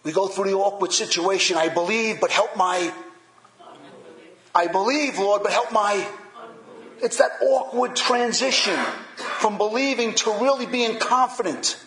We 0.03 0.11
go 0.11 0.27
through 0.27 0.45
the 0.45 0.53
awkward 0.53 0.93
situation. 0.93 1.57
I 1.57 1.69
believe, 1.69 2.21
but 2.21 2.31
help 2.31 2.55
my. 2.55 2.91
I 4.55 4.67
believe, 4.67 5.17
Lord, 5.17 5.43
but 5.43 5.51
help 5.51 5.72
my. 5.72 6.07
It's 7.01 7.17
that 7.17 7.31
awkward 7.41 7.95
transition 7.95 8.77
from 9.15 9.57
believing 9.57 10.13
to 10.15 10.31
really 10.31 10.65
being 10.65 11.00
confident. 11.00 11.77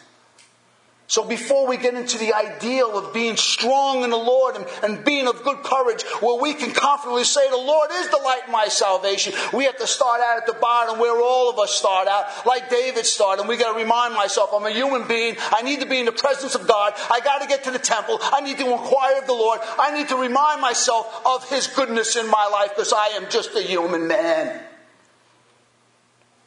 So 1.09 1.23
before 1.25 1.69
we 1.69 1.77
get 1.77 1.95
into 1.95 2.19
the 2.19 2.33
ideal 2.35 2.99
of 2.99 3.15
being 3.15 3.37
strong 3.37 4.03
in 4.03 4.11
the 4.11 4.17
Lord 4.17 4.57
and, 4.57 4.67
and, 4.83 5.05
being 5.05 5.29
of 5.29 5.45
good 5.45 5.63
courage, 5.63 6.03
where 6.21 6.41
we 6.41 6.53
can 6.53 6.73
confidently 6.73 7.23
say, 7.23 7.49
the 7.49 7.57
Lord 7.57 7.91
is 7.93 8.09
the 8.09 8.17
light 8.17 8.43
of 8.47 8.51
my 8.51 8.67
salvation, 8.67 9.33
we 9.53 9.65
have 9.67 9.77
to 9.79 9.87
start 9.87 10.21
out 10.21 10.39
at 10.39 10.47
the 10.47 10.55
bottom 10.55 10.99
where 10.99 11.17
all 11.21 11.49
of 11.49 11.61
us 11.61 11.71
start 11.71 12.09
out, 12.09 12.27
like 12.45 12.71
David 12.71 13.07
started. 13.07 13.43
And 13.43 13.49
we 13.49 13.57
got 13.57 13.73
to 13.73 13.79
remind 13.79 14.15
myself, 14.15 14.51
I'm 14.53 14.67
a 14.67 14.71
human 14.71 15.07
being. 15.07 15.37
I 15.53 15.63
need 15.63 15.79
to 15.81 15.87
be 15.87 16.01
in 16.01 16.07
the 16.07 16.13
presence 16.13 16.57
of 16.57 16.67
God. 16.67 16.95
I 17.09 17.21
got 17.21 17.41
to 17.41 17.47
get 17.47 17.65
to 17.65 17.71
the 17.71 17.79
temple. 17.79 18.19
I 18.21 18.41
need 18.41 18.59
to 18.59 18.69
inquire 18.69 19.19
of 19.19 19.29
the 19.29 19.33
Lord. 19.33 19.61
I 19.79 19.97
need 19.97 20.09
to 20.09 20.17
remind 20.17 20.61
myself 20.61 21.23
of 21.25 21.49
His 21.49 21.69
goodness 21.69 22.17
in 22.17 22.29
my 22.29 22.49
life 22.49 22.71
because 22.71 22.93
I 22.93 23.09
am 23.15 23.31
just 23.31 23.55
a 23.55 23.63
human 23.63 24.09
man. 24.09 24.61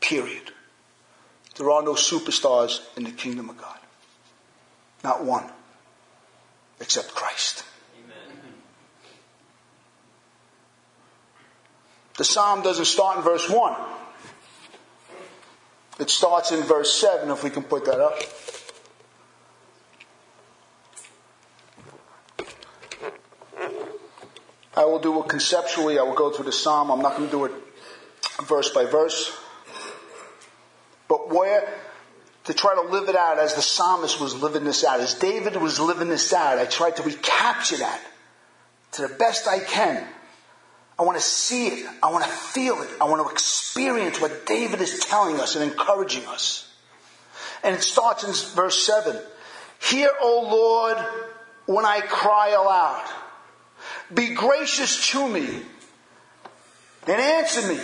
Period. 0.02 0.52
There 1.56 1.72
are 1.72 1.82
no 1.82 1.94
superstars 1.94 2.82
in 2.98 3.06
the 3.06 3.12
kingdom 3.12 3.50
of 3.50 3.58
God. 3.58 3.79
Not 5.04 5.24
one. 5.24 5.50
Except 6.80 7.14
Christ. 7.14 7.64
Amen. 8.04 8.38
The 12.18 12.24
psalm 12.24 12.62
doesn't 12.62 12.86
start 12.86 13.18
in 13.18 13.24
verse 13.24 13.50
1. 13.50 13.76
It 16.00 16.10
starts 16.10 16.52
in 16.52 16.62
verse 16.64 16.94
7, 16.94 17.30
if 17.30 17.44
we 17.44 17.50
can 17.50 17.64
put 17.64 17.86
that 17.86 18.00
up. 18.00 18.18
I 24.78 24.86
will 24.86 25.00
do 25.00 25.20
it 25.22 25.28
conceptually. 25.28 26.00
I 26.00 26.04
will 26.04 26.16
go 26.16 26.32
through 26.32 26.46
the 26.46 26.54
psalm. 26.54 26.90
I'm 26.90 27.02
not 27.02 27.18
going 27.18 27.30
to 27.30 27.32
do 27.32 27.46
it 27.46 27.52
verse 28.44 28.70
by 28.70 28.86
verse. 28.86 29.38
But 31.10 31.34
where 31.34 31.68
to 32.50 32.56
try 32.56 32.74
to 32.74 32.82
live 32.82 33.10
it 33.10 33.16
out 33.16 33.38
as 33.38 33.54
the 33.54 33.62
psalmist 33.62 34.20
was 34.20 34.34
living 34.34 34.64
this 34.64 34.84
out, 34.84 35.00
as 35.00 35.14
David 35.14 35.56
was 35.56 35.80
living 35.80 36.10
this 36.10 36.34
out. 36.34 36.58
I 36.58 36.66
tried 36.66 36.96
to 36.96 37.04
recapture 37.04 37.78
that 37.78 38.02
to 38.94 39.04
the 39.04 39.14
best 39.14 39.48
I 39.48 39.60
can. 39.60 40.04
I 40.98 41.04
want 41.04 41.16
to 41.16 41.24
see 41.24 41.68
it. 41.68 41.90
I 42.02 42.12
want 42.12 42.24
to 42.24 42.30
feel 42.32 42.82
it. 42.82 42.90
I 43.00 43.06
want 43.06 43.24
to 43.24 43.32
experience 43.32 44.20
what 44.20 44.48
David 44.48 44.82
is 44.82 45.00
telling 45.02 45.40
us 45.40 45.56
and 45.56 45.64
encouraging 45.64 46.26
us. 46.26 46.68
And 47.64 47.76
it 47.76 47.84
starts 47.84 48.24
in 48.24 48.56
verse 48.56 48.84
7. 48.84 49.16
Hear, 49.84 50.10
O 50.20 50.48
Lord, 50.52 50.98
when 51.68 51.86
I 51.86 52.02
cry 52.02 52.50
aloud. 52.50 53.08
Be 54.12 54.34
gracious 54.34 55.12
to 55.12 55.28
me 55.30 55.48
and 57.06 57.22
answer 57.22 57.68
me. 57.68 57.80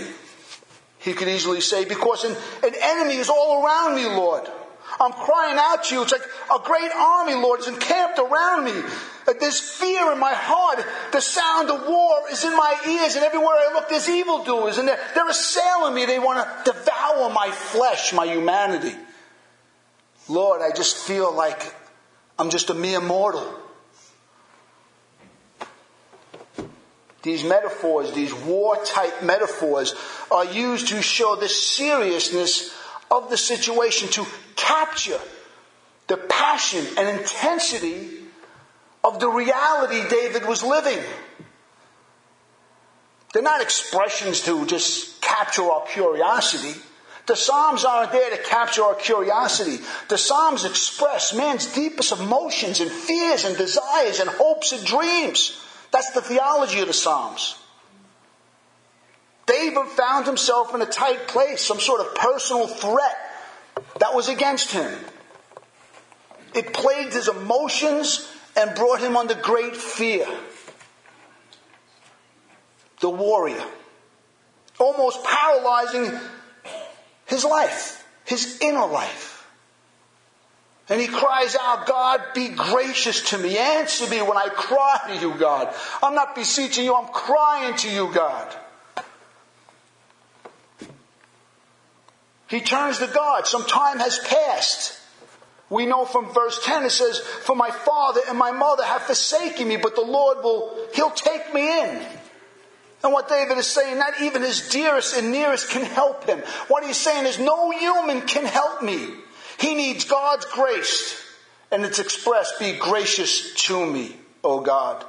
He 1.06 1.14
could 1.14 1.28
easily 1.28 1.62
say, 1.62 1.86
because 1.86 2.24
an, 2.24 2.36
an 2.64 2.74
enemy 2.82 3.18
is 3.18 3.30
all 3.30 3.64
around 3.64 3.96
me, 3.96 4.06
Lord. 4.08 4.42
I'm 5.00 5.12
crying 5.12 5.58
out 5.60 5.84
to 5.84 5.96
you. 5.96 6.02
It's 6.02 6.12
like 6.12 6.24
a 6.54 6.60
great 6.64 6.92
army, 6.92 7.36
Lord, 7.36 7.60
is 7.60 7.68
encamped 7.68 8.18
around 8.18 8.66
me. 8.66 8.74
There's 9.40 9.60
fear 9.60 10.12
in 10.12 10.20
my 10.20 10.34
heart. 10.34 10.84
The 11.12 11.22
sound 11.22 11.70
of 11.70 11.88
war 11.88 12.22
is 12.32 12.44
in 12.44 12.56
my 12.58 12.76
ears, 12.88 13.16
and 13.16 13.24
everywhere 13.24 13.54
I 13.54 13.72
look, 13.74 13.88
there's 13.88 14.10
evildoers, 14.10 14.80
and 14.80 14.88
they're, 14.88 15.00
they're 15.14 15.30
assailing 15.30 15.94
me. 15.94 16.06
They 16.06 16.18
want 16.18 16.40
to 16.40 16.72
devour 16.72 17.30
my 17.30 17.52
flesh, 17.52 18.12
my 18.12 18.26
humanity. 18.26 18.96
Lord, 20.28 20.64
I 20.64 20.76
just 20.76 20.98
feel 20.98 21.32
like 21.32 21.72
I'm 22.40 22.50
just 22.50 22.72
a 22.72 22.74
mere 22.74 23.00
mortal. 23.00 23.46
These 27.26 27.44
metaphors, 27.44 28.12
these 28.12 28.32
war 28.36 28.78
type 28.86 29.24
metaphors, 29.24 29.96
are 30.30 30.46
used 30.46 30.90
to 30.90 31.02
show 31.02 31.36
the 31.36 31.50
seriousness 31.50 32.72
of 33.10 33.32
the 33.32 33.36
situation, 33.36 34.10
to 34.10 34.28
capture 34.56 35.20
the 36.06 36.18
passion 36.18 36.86
and 37.00 37.20
intensity 37.20 38.12
of 39.04 39.20
the 39.20 39.28
reality 39.28 40.08
David 40.08 40.46
was 40.46 40.62
living. 40.62 41.00
They're 43.34 43.42
not 43.42 43.62
expressions 43.62 44.42
to 44.42 44.64
just 44.68 45.20
capture 45.20 45.64
our 45.64 45.88
curiosity. 45.88 46.80
The 47.26 47.36
Psalms 47.36 47.86
aren't 47.86 48.12
there 48.12 48.30
to 48.38 48.44
capture 48.44 48.84
our 48.84 48.94
curiosity. 48.94 49.84
The 50.10 50.20
Psalms 50.20 50.64
express 50.64 51.34
man's 51.34 51.74
deepest 51.74 52.12
emotions 52.12 52.82
and 52.82 52.92
fears 52.92 53.46
and 53.46 53.58
desires 53.58 54.20
and 54.20 54.30
hopes 54.30 54.74
and 54.74 54.86
dreams. 54.86 55.65
That's 55.96 56.12
the 56.12 56.22
theology 56.22 56.82
of 56.82 56.88
the 56.88 56.94
Psalms. 56.94 57.56
David 59.46 59.88
found 59.88 60.26
himself 60.26 60.76
in 60.76 60.82
a 60.82 60.86
tight 60.86 61.30
place, 61.30 61.62
some 61.62 61.80
sort 61.80 62.02
of 62.02 62.14
personal 62.16 62.68
threat 62.68 63.16
that 64.00 64.14
was 64.14 64.28
against 64.28 64.74
him. 64.74 64.92
It 66.54 66.74
plagued 66.74 67.14
his 67.14 67.30
emotions 67.30 68.30
and 68.58 68.76
brought 68.76 69.00
him 69.00 69.16
under 69.16 69.36
great 69.36 69.78
fear. 69.78 70.28
The 73.00 73.10
warrior, 73.10 73.64
almost 74.78 75.24
paralyzing 75.24 76.12
his 77.26 77.46
life, 77.46 78.06
his 78.26 78.60
inner 78.60 78.86
life. 78.86 79.35
And 80.88 81.02
he 81.02 81.08
cries 81.08 81.56
out, 81.60 81.88
God, 81.88 82.22
be 82.36 82.50
gracious 82.50 83.30
to 83.32 83.38
me. 83.38 83.58
Answer 83.58 84.08
me 84.08 84.22
when 84.22 84.38
I 84.38 84.50
cry 84.50 85.00
to 85.08 85.20
you, 85.20 85.34
God. 85.34 85.74
I'm 86.04 86.14
not 86.14 86.36
beseeching 86.36 86.86
you, 86.86 86.96
I'm 86.96 87.08
crying 87.08 87.76
to 87.78 87.90
you, 87.90 88.12
God. 88.14 88.56
He 92.48 92.62
turns 92.62 93.00
to 93.00 93.08
God. 93.08 93.48
Some 93.48 93.66
time 93.66 94.00
has 94.00 94.20
passed. 94.20 95.00
We 95.72 95.88
know 95.88 96.06
from 96.06 96.32
verse 96.32 96.64
10 96.64 96.84
it 96.84 96.92
says, 96.92 97.18
For 97.20 97.56
my 97.56 97.72
father 97.72 98.22
and 98.30 98.38
my 98.38 98.52
mother 98.52 98.84
have 98.84 99.02
forsaken 99.02 99.68
me, 99.68 99.78
but 99.78 99.96
the 99.96 100.02
Lord 100.02 100.44
will, 100.44 100.78
He'll 100.94 101.10
take 101.10 101.52
me 101.54 101.82
in. 101.82 102.06
And 103.04 103.14
what 103.14 103.30
David 103.30 103.58
is 103.58 103.68
saying, 103.68 104.00
not 104.00 104.22
even 104.22 104.42
his 104.42 104.70
dearest 104.70 105.16
and 105.16 105.32
nearest 105.32 105.70
can 105.70 105.84
help 105.84 106.26
him. 106.26 106.40
What 106.70 106.84
he's 106.84 106.98
saying 106.98 107.28
is, 107.28 107.38
no 107.38 107.70
human 107.70 108.22
can 108.22 108.46
help 108.46 108.82
me. 108.82 109.10
He 109.60 109.76
needs 109.76 110.06
God's 110.06 110.46
grace. 110.46 111.22
And 111.72 111.84
it's 111.84 112.00
expressed, 112.00 112.60
be 112.60 112.74
gracious 112.74 113.54
to 113.66 113.86
me, 113.86 114.16
O 114.44 114.62
God. 114.62 115.04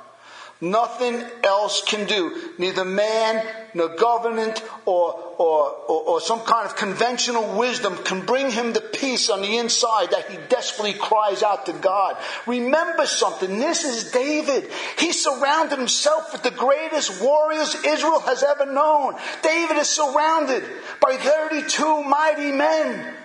Nothing 0.60 1.22
else 1.44 1.82
can 1.82 2.06
do. 2.06 2.52
Neither 2.56 2.84
man, 2.86 3.46
nor 3.74 3.88
government, 3.88 4.62
or, 4.86 5.12
or, 5.36 5.70
or, 5.86 6.02
or, 6.08 6.20
some 6.22 6.40
kind 6.40 6.64
of 6.64 6.76
conventional 6.76 7.58
wisdom 7.58 7.94
can 7.98 8.24
bring 8.24 8.50
him 8.50 8.72
the 8.72 8.80
peace 8.80 9.28
on 9.28 9.42
the 9.42 9.58
inside 9.58 10.12
that 10.12 10.30
he 10.30 10.38
desperately 10.48 10.94
cries 10.94 11.42
out 11.42 11.66
to 11.66 11.74
God. 11.74 12.16
Remember 12.46 13.04
something. 13.04 13.58
This 13.58 13.84
is 13.84 14.10
David. 14.12 14.70
He 14.98 15.12
surrounded 15.12 15.78
himself 15.78 16.32
with 16.32 16.42
the 16.42 16.50
greatest 16.50 17.20
warriors 17.20 17.74
Israel 17.84 18.20
has 18.20 18.42
ever 18.42 18.64
known. 18.64 19.14
David 19.42 19.76
is 19.76 19.90
surrounded 19.90 20.64
by 21.02 21.16
32 21.18 22.02
mighty 22.02 22.52
men. 22.52 23.15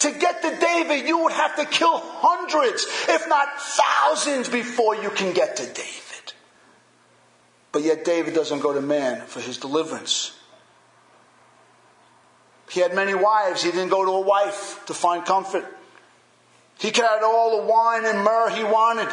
To 0.00 0.10
get 0.10 0.42
to 0.42 0.56
David, 0.58 1.06
you 1.06 1.18
would 1.24 1.32
have 1.32 1.56
to 1.56 1.64
kill 1.64 1.98
hundreds, 1.98 2.84
if 3.08 3.28
not 3.28 3.48
thousands, 3.58 4.48
before 4.48 4.96
you 4.96 5.10
can 5.10 5.32
get 5.32 5.56
to 5.56 5.66
David. 5.66 6.32
But 7.72 7.82
yet, 7.82 8.04
David 8.04 8.34
doesn't 8.34 8.60
go 8.60 8.72
to 8.72 8.80
man 8.80 9.22
for 9.26 9.40
his 9.40 9.58
deliverance. 9.58 10.32
He 12.70 12.80
had 12.80 12.94
many 12.94 13.14
wives. 13.14 13.62
He 13.62 13.70
didn't 13.70 13.90
go 13.90 14.04
to 14.04 14.10
a 14.10 14.20
wife 14.20 14.84
to 14.86 14.94
find 14.94 15.24
comfort. 15.24 15.64
He 16.78 16.90
carried 16.90 17.22
all 17.22 17.60
the 17.60 17.66
wine 17.66 18.04
and 18.04 18.18
myrrh 18.24 18.50
he 18.50 18.64
wanted. 18.64 19.08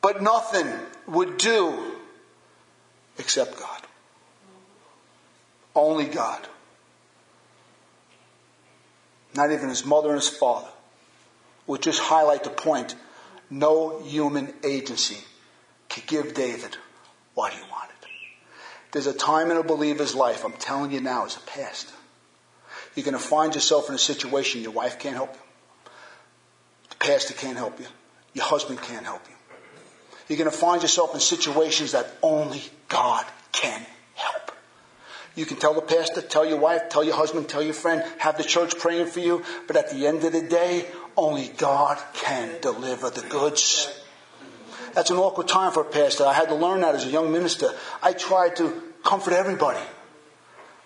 But 0.00 0.22
nothing 0.22 0.66
would 1.06 1.36
do 1.36 1.96
except 3.18 3.58
God. 3.58 3.82
Only 5.74 6.06
God 6.06 6.46
not 9.34 9.50
even 9.50 9.68
his 9.68 9.84
mother 9.84 10.10
and 10.10 10.18
his 10.18 10.28
father, 10.28 10.68
would 11.66 11.82
just 11.82 12.00
highlight 12.00 12.44
the 12.44 12.50
point 12.50 12.94
no 13.50 14.02
human 14.02 14.52
agency 14.64 15.18
could 15.88 16.06
give 16.06 16.34
David 16.34 16.76
what 17.34 17.52
he 17.52 17.60
wanted. 17.70 17.92
There's 18.92 19.06
a 19.06 19.14
time 19.14 19.50
in 19.50 19.56
a 19.56 19.62
believer's 19.62 20.14
life, 20.14 20.44
I'm 20.44 20.52
telling 20.52 20.92
you 20.92 21.00
now, 21.00 21.24
is 21.24 21.36
a 21.36 21.40
past. 21.40 21.92
You're 22.94 23.04
going 23.04 23.16
to 23.16 23.22
find 23.22 23.54
yourself 23.54 23.88
in 23.88 23.94
a 23.94 23.98
situation 23.98 24.62
your 24.62 24.72
wife 24.72 24.98
can't 24.98 25.14
help 25.14 25.32
you. 25.32 25.90
The 26.90 26.96
pastor 26.96 27.34
can't 27.34 27.56
help 27.56 27.80
you. 27.80 27.86
Your 28.34 28.44
husband 28.44 28.82
can't 28.82 29.04
help 29.04 29.22
you. 29.28 29.34
You're 30.28 30.38
going 30.38 30.50
to 30.50 30.56
find 30.56 30.82
yourself 30.82 31.14
in 31.14 31.20
situations 31.20 31.92
that 31.92 32.06
only 32.22 32.62
God 32.88 33.24
can. 33.52 33.84
You 35.34 35.46
can 35.46 35.56
tell 35.56 35.74
the 35.74 35.80
pastor, 35.80 36.20
tell 36.20 36.44
your 36.44 36.58
wife, 36.58 36.90
tell 36.90 37.02
your 37.02 37.16
husband, 37.16 37.48
tell 37.48 37.62
your 37.62 37.74
friend, 37.74 38.04
have 38.18 38.36
the 38.36 38.44
church 38.44 38.78
praying 38.78 39.06
for 39.06 39.20
you, 39.20 39.42
but 39.66 39.76
at 39.76 39.90
the 39.90 40.06
end 40.06 40.24
of 40.24 40.32
the 40.32 40.42
day, 40.42 40.86
only 41.16 41.48
God 41.48 41.98
can 42.12 42.60
deliver 42.60 43.08
the 43.08 43.22
goods. 43.22 43.88
That's 44.92 45.10
an 45.10 45.16
awkward 45.16 45.48
time 45.48 45.72
for 45.72 45.80
a 45.80 45.86
pastor. 45.86 46.24
I 46.26 46.34
had 46.34 46.48
to 46.48 46.54
learn 46.54 46.82
that 46.82 46.94
as 46.94 47.06
a 47.06 47.08
young 47.10 47.32
minister. 47.32 47.70
I 48.02 48.12
tried 48.12 48.56
to 48.56 48.82
comfort 49.04 49.32
everybody. 49.32 49.80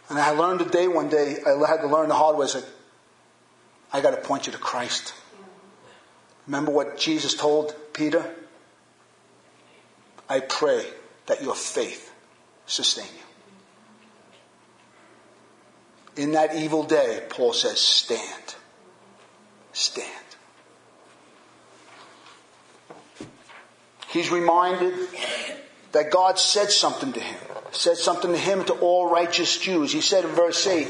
And 0.09 0.19
I 0.19 0.31
learned 0.31 0.61
a 0.61 0.65
day 0.65 0.87
one 0.87 1.09
day, 1.09 1.39
I 1.45 1.69
had 1.69 1.81
to 1.81 1.89
learn 1.89 2.09
the 2.09 2.15
hard 2.15 2.37
way. 2.37 2.45
I 2.45 2.49
said, 2.49 2.65
I 3.93 4.01
got 4.01 4.13
to 4.13 4.19
point 4.19 4.47
you 4.47 4.53
to 4.53 4.59
Christ. 4.59 5.13
Remember 6.47 6.71
what 6.71 6.97
Jesus 6.97 7.35
told 7.35 7.75
Peter? 7.93 8.25
I 10.29 10.41
pray 10.41 10.87
that 11.27 11.43
your 11.43 11.55
faith 11.57 12.13
sustain 12.67 13.07
you. 13.07 13.26
In 16.17 16.33
that 16.33 16.55
evil 16.55 16.83
day, 16.83 17.23
Paul 17.29 17.53
says, 17.53 17.79
stand. 17.79 18.55
Stand. 19.73 20.11
He's 24.09 24.31
reminded 24.31 24.95
that 25.93 26.11
God 26.11 26.39
said 26.39 26.71
something 26.71 27.13
to 27.13 27.21
him, 27.21 27.41
said 27.73 27.99
something 27.99 28.33
to 28.33 28.39
him 28.39 28.65
to 28.65 28.73
all 28.75 29.11
righteous 29.11 29.59
Jews. 29.59 29.93
He 29.93 30.01
said 30.01 30.25
in 30.25 30.31
verse 30.31 30.67
8, 30.67 30.89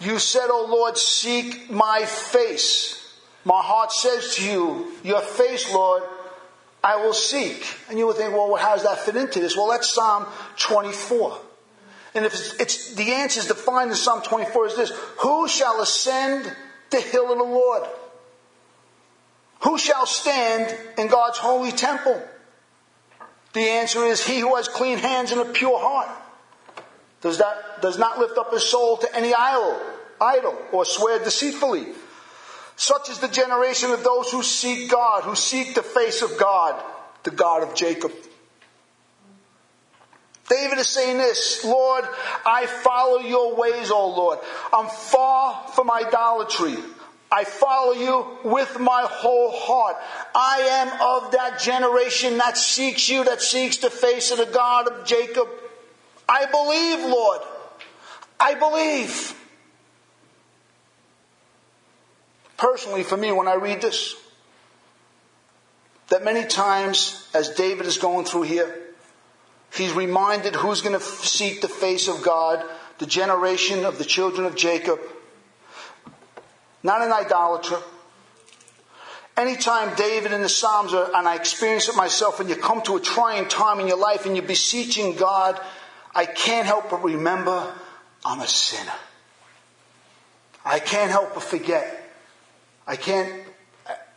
You 0.00 0.18
said, 0.18 0.48
O 0.50 0.66
Lord, 0.68 0.98
seek 0.98 1.70
my 1.70 2.04
face. 2.04 2.96
My 3.44 3.62
heart 3.62 3.92
says 3.92 4.34
to 4.36 4.44
you, 4.44 4.92
Your 5.04 5.20
face, 5.20 5.72
Lord, 5.72 6.02
I 6.82 6.96
will 6.96 7.12
seek. 7.12 7.64
And 7.88 7.98
you 7.98 8.06
would 8.06 8.16
think, 8.16 8.32
well, 8.32 8.54
how 8.56 8.74
does 8.74 8.84
that 8.84 8.98
fit 8.98 9.16
into 9.16 9.40
this? 9.40 9.56
Well, 9.56 9.68
that's 9.68 9.92
Psalm 9.94 10.26
24. 10.56 11.38
And 12.14 12.24
if 12.24 12.34
it's, 12.34 12.54
it's 12.60 12.94
the 12.94 13.12
answer 13.12 13.40
is 13.40 13.46
defined 13.46 13.90
in 13.90 13.96
Psalm 13.96 14.22
24 14.22 14.66
is 14.66 14.76
this 14.76 14.90
Who 15.18 15.48
shall 15.48 15.80
ascend 15.80 16.50
the 16.90 17.00
hill 17.00 17.30
of 17.30 17.38
the 17.38 17.44
Lord? 17.44 17.82
Who 19.60 19.78
shall 19.78 20.06
stand 20.06 20.76
in 20.98 21.08
God's 21.08 21.38
holy 21.38 21.70
temple? 21.70 22.20
The 23.52 23.60
answer 23.60 24.04
is 24.04 24.24
he 24.24 24.40
who 24.40 24.56
has 24.56 24.68
clean 24.68 24.98
hands 24.98 25.32
and 25.32 25.40
a 25.40 25.44
pure 25.44 25.78
heart. 25.78 26.08
Does 27.20 27.38
that 27.38 27.82
does 27.82 27.98
not 27.98 28.18
lift 28.18 28.38
up 28.38 28.52
his 28.52 28.64
soul 28.64 28.96
to 28.98 29.16
any 29.16 29.34
idol, 29.34 29.78
idol, 30.20 30.56
or 30.72 30.84
swear 30.84 31.18
deceitfully. 31.18 31.86
Such 32.76 33.10
is 33.10 33.18
the 33.18 33.28
generation 33.28 33.90
of 33.90 34.04
those 34.04 34.30
who 34.30 34.42
seek 34.42 34.90
God, 34.90 35.24
who 35.24 35.34
seek 35.34 35.74
the 35.74 35.82
face 35.82 36.22
of 36.22 36.38
God, 36.38 36.82
the 37.24 37.30
God 37.30 37.62
of 37.62 37.74
Jacob. 37.74 38.12
David 40.50 40.78
is 40.78 40.88
saying 40.88 41.18
this, 41.18 41.64
Lord, 41.64 42.04
I 42.44 42.66
follow 42.66 43.20
your 43.20 43.54
ways, 43.54 43.92
O 43.92 44.08
Lord. 44.08 44.40
I'm 44.72 44.88
far 44.88 45.68
from 45.76 45.90
idolatry. 45.90 46.76
I 47.30 47.44
follow 47.44 47.92
you 47.92 48.26
with 48.42 48.80
my 48.80 49.06
whole 49.08 49.52
heart. 49.52 49.96
I 50.34 50.58
am 50.70 50.88
of 50.88 51.32
that 51.32 51.60
generation 51.60 52.38
that 52.38 52.58
seeks 52.58 53.08
you, 53.08 53.22
that 53.24 53.40
seeks 53.40 53.76
the 53.76 53.90
face 53.90 54.32
of 54.32 54.38
the 54.38 54.46
God 54.46 54.88
of 54.88 55.06
Jacob. 55.06 55.48
I 56.28 56.46
believe, 56.46 57.08
Lord. 57.08 57.40
I 58.40 58.54
believe. 58.54 59.36
Personally, 62.56 63.04
for 63.04 63.16
me, 63.16 63.30
when 63.30 63.46
I 63.46 63.54
read 63.54 63.80
this, 63.80 64.16
that 66.08 66.24
many 66.24 66.44
times 66.44 67.28
as 67.32 67.50
David 67.50 67.86
is 67.86 67.98
going 67.98 68.24
through 68.24 68.42
here, 68.42 68.79
he's 69.74 69.92
reminded 69.92 70.54
who's 70.54 70.82
going 70.82 70.98
to 70.98 71.04
seek 71.04 71.60
the 71.60 71.68
face 71.68 72.08
of 72.08 72.22
God, 72.22 72.64
the 72.98 73.06
generation 73.06 73.84
of 73.84 73.98
the 73.98 74.04
children 74.04 74.46
of 74.46 74.56
Jacob 74.56 75.00
not 76.82 77.02
an 77.02 77.12
idolater. 77.12 77.78
Anytime 79.36 79.94
David 79.96 80.32
in 80.32 80.42
the 80.42 80.48
Psalms, 80.48 80.92
are, 80.92 81.10
and 81.14 81.26
I 81.28 81.36
experience 81.36 81.88
it 81.88 81.96
myself, 81.96 82.38
when 82.38 82.48
you 82.48 82.56
come 82.56 82.82
to 82.82 82.96
a 82.96 83.00
trying 83.00 83.48
time 83.48 83.80
in 83.80 83.86
your 83.86 83.98
life 83.98 84.26
and 84.26 84.36
you're 84.36 84.46
beseeching 84.46 85.16
God, 85.16 85.60
I 86.14 86.26
can't 86.26 86.66
help 86.66 86.90
but 86.90 87.02
remember 87.02 87.72
I'm 88.24 88.40
a 88.40 88.46
sinner. 88.46 88.92
I 90.64 90.78
can't 90.78 91.10
help 91.10 91.34
but 91.34 91.42
forget. 91.42 91.96
I 92.86 92.96
can't, 92.96 93.32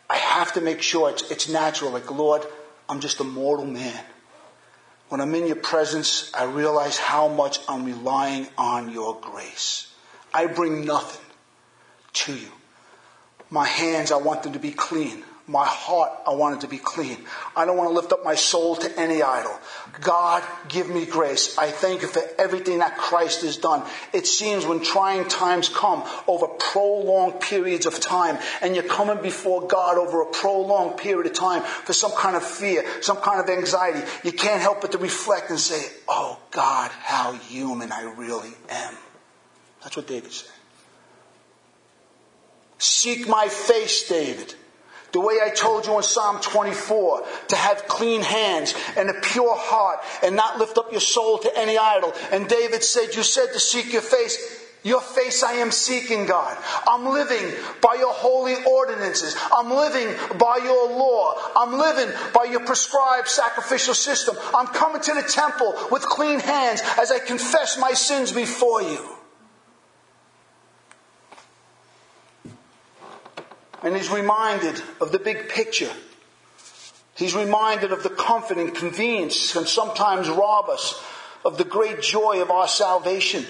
I 0.09 0.17
have 0.17 0.53
to 0.53 0.61
make 0.61 0.81
sure 0.81 1.09
it's, 1.09 1.29
it's 1.31 1.47
natural. 1.47 1.91
Like, 1.91 2.09
Lord, 2.11 2.45
I'm 2.89 2.99
just 2.99 3.19
a 3.19 3.23
mortal 3.23 3.65
man. 3.65 4.03
When 5.09 5.21
I'm 5.21 5.35
in 5.35 5.47
your 5.47 5.57
presence, 5.57 6.31
I 6.33 6.45
realize 6.45 6.97
how 6.97 7.27
much 7.27 7.59
I'm 7.67 7.85
relying 7.85 8.47
on 8.57 8.91
your 8.91 9.19
grace. 9.19 9.93
I 10.33 10.47
bring 10.47 10.85
nothing 10.85 11.25
to 12.13 12.35
you. 12.35 12.49
My 13.49 13.67
hands, 13.67 14.11
I 14.11 14.17
want 14.17 14.43
them 14.43 14.53
to 14.53 14.59
be 14.59 14.71
clean. 14.71 15.23
My 15.53 15.67
heart, 15.67 16.11
I 16.25 16.31
want 16.31 16.55
it 16.55 16.61
to 16.61 16.67
be 16.67 16.79
clean. 16.79 17.25
I 17.55 17.65
don't 17.65 17.77
want 17.77 17.87
to 17.87 17.93
lift 17.93 18.11
up 18.11 18.25
my 18.25 18.33
soul 18.33 18.75
to 18.77 18.99
any 18.99 19.21
idol. 19.21 19.55
God, 20.01 20.41
give 20.67 20.89
me 20.89 21.05
grace. 21.05 21.59
I 21.59 21.69
thank 21.69 22.01
you 22.01 22.07
for 22.07 22.23
everything 22.39 22.79
that 22.79 22.97
Christ 22.97 23.43
has 23.43 23.57
done. 23.57 23.83
It 24.13 24.25
seems 24.25 24.65
when 24.65 24.83
trying 24.83 25.27
times 25.27 25.69
come 25.69 26.05
over 26.25 26.47
prolonged 26.47 27.39
periods 27.39 27.85
of 27.85 27.99
time, 27.99 28.39
and 28.63 28.73
you're 28.73 28.83
coming 28.83 29.21
before 29.21 29.67
God 29.67 29.99
over 29.99 30.23
a 30.23 30.25
prolonged 30.25 30.97
period 30.97 31.27
of 31.27 31.33
time 31.33 31.61
for 31.61 31.93
some 31.93 32.13
kind 32.13 32.35
of 32.35 32.43
fear, 32.43 32.83
some 33.01 33.17
kind 33.17 33.39
of 33.39 33.47
anxiety, 33.55 34.01
you 34.23 34.31
can't 34.31 34.59
help 34.59 34.81
but 34.81 34.93
to 34.93 34.97
reflect 34.97 35.51
and 35.51 35.59
say, 35.59 35.87
Oh 36.07 36.39
God, 36.49 36.89
how 36.89 37.33
human 37.33 37.91
I 37.91 38.11
really 38.17 38.53
am. 38.69 38.95
That's 39.83 39.95
what 39.95 40.07
David 40.07 40.31
said. 40.31 40.49
Seek 42.79 43.27
my 43.27 43.49
face, 43.49 44.09
David. 44.09 44.55
The 45.13 45.21
way 45.21 45.35
I 45.43 45.49
told 45.51 45.85
you 45.85 45.95
in 45.95 46.03
Psalm 46.03 46.41
24, 46.41 47.23
to 47.49 47.55
have 47.55 47.87
clean 47.87 48.21
hands 48.21 48.73
and 48.97 49.11
a 49.11 49.13
pure 49.21 49.55
heart 49.55 49.99
and 50.23 50.35
not 50.35 50.57
lift 50.57 50.79
up 50.79 50.91
your 50.91 51.01
soul 51.01 51.37
to 51.37 51.57
any 51.57 51.77
idol. 51.77 52.13
And 52.31 52.47
David 52.47 52.83
said, 52.83 53.15
You 53.15 53.21
said 53.21 53.53
to 53.53 53.59
seek 53.59 53.93
your 53.93 54.01
face. 54.01 54.61
Your 54.81 54.99
face 54.99 55.43
I 55.43 55.53
am 55.53 55.71
seeking, 55.71 56.25
God. 56.25 56.57
I'm 56.87 57.05
living 57.05 57.53
by 57.79 57.93
your 57.93 58.11
holy 58.11 58.55
ordinances. 58.65 59.37
I'm 59.53 59.69
living 59.69 60.13
by 60.37 60.57
your 60.57 60.89
law. 60.89 61.35
I'm 61.55 61.77
living 61.77 62.13
by 62.33 62.45
your 62.45 62.65
prescribed 62.65 63.29
sacrificial 63.29 63.93
system. 63.93 64.35
I'm 64.53 64.67
coming 64.67 65.01
to 65.01 65.13
the 65.13 65.21
temple 65.21 65.73
with 65.89 66.01
clean 66.01 66.39
hands 66.39 66.81
as 66.99 67.11
I 67.11 67.19
confess 67.19 67.79
my 67.79 67.93
sins 67.93 68.33
before 68.33 68.81
you. 68.81 69.12
And 73.83 73.95
he's 73.95 74.09
reminded 74.09 74.81
of 75.01 75.11
the 75.11 75.19
big 75.19 75.49
picture. 75.49 75.91
He's 77.15 77.35
reminded 77.35 77.91
of 77.91 78.01
the 78.01 78.09
comfort 78.09 78.57
and 78.57 78.73
convenience 78.73 79.53
can 79.53 79.65
sometimes 79.65 80.29
rob 80.29 80.69
us 80.69 80.99
of 81.45 81.57
the 81.57 81.65
great 81.65 82.01
joy 82.01 82.41
of 82.41 82.49
our 82.49 82.67
salvation. 82.67 83.45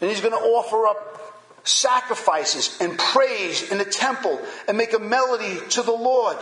And 0.00 0.10
he's 0.10 0.20
going 0.20 0.34
to 0.34 0.38
offer 0.38 0.86
up 0.86 1.16
sacrifices 1.64 2.76
and 2.80 2.98
praise 2.98 3.70
in 3.70 3.78
the 3.78 3.84
temple 3.84 4.40
and 4.68 4.78
make 4.78 4.92
a 4.92 4.98
melody 4.98 5.58
to 5.70 5.82
the 5.82 5.92
Lord. 5.92 6.36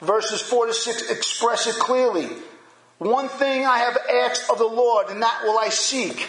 Verses 0.00 0.42
4 0.42 0.66
to 0.66 0.74
6 0.74 1.10
express 1.10 1.66
it 1.66 1.76
clearly. 1.76 2.28
One 2.98 3.28
thing 3.28 3.64
I 3.64 3.78
have 3.78 3.98
asked 4.24 4.50
of 4.50 4.58
the 4.58 4.66
Lord, 4.66 5.08
and 5.08 5.22
that 5.22 5.42
will 5.44 5.58
I 5.58 5.70
seek 5.70 6.28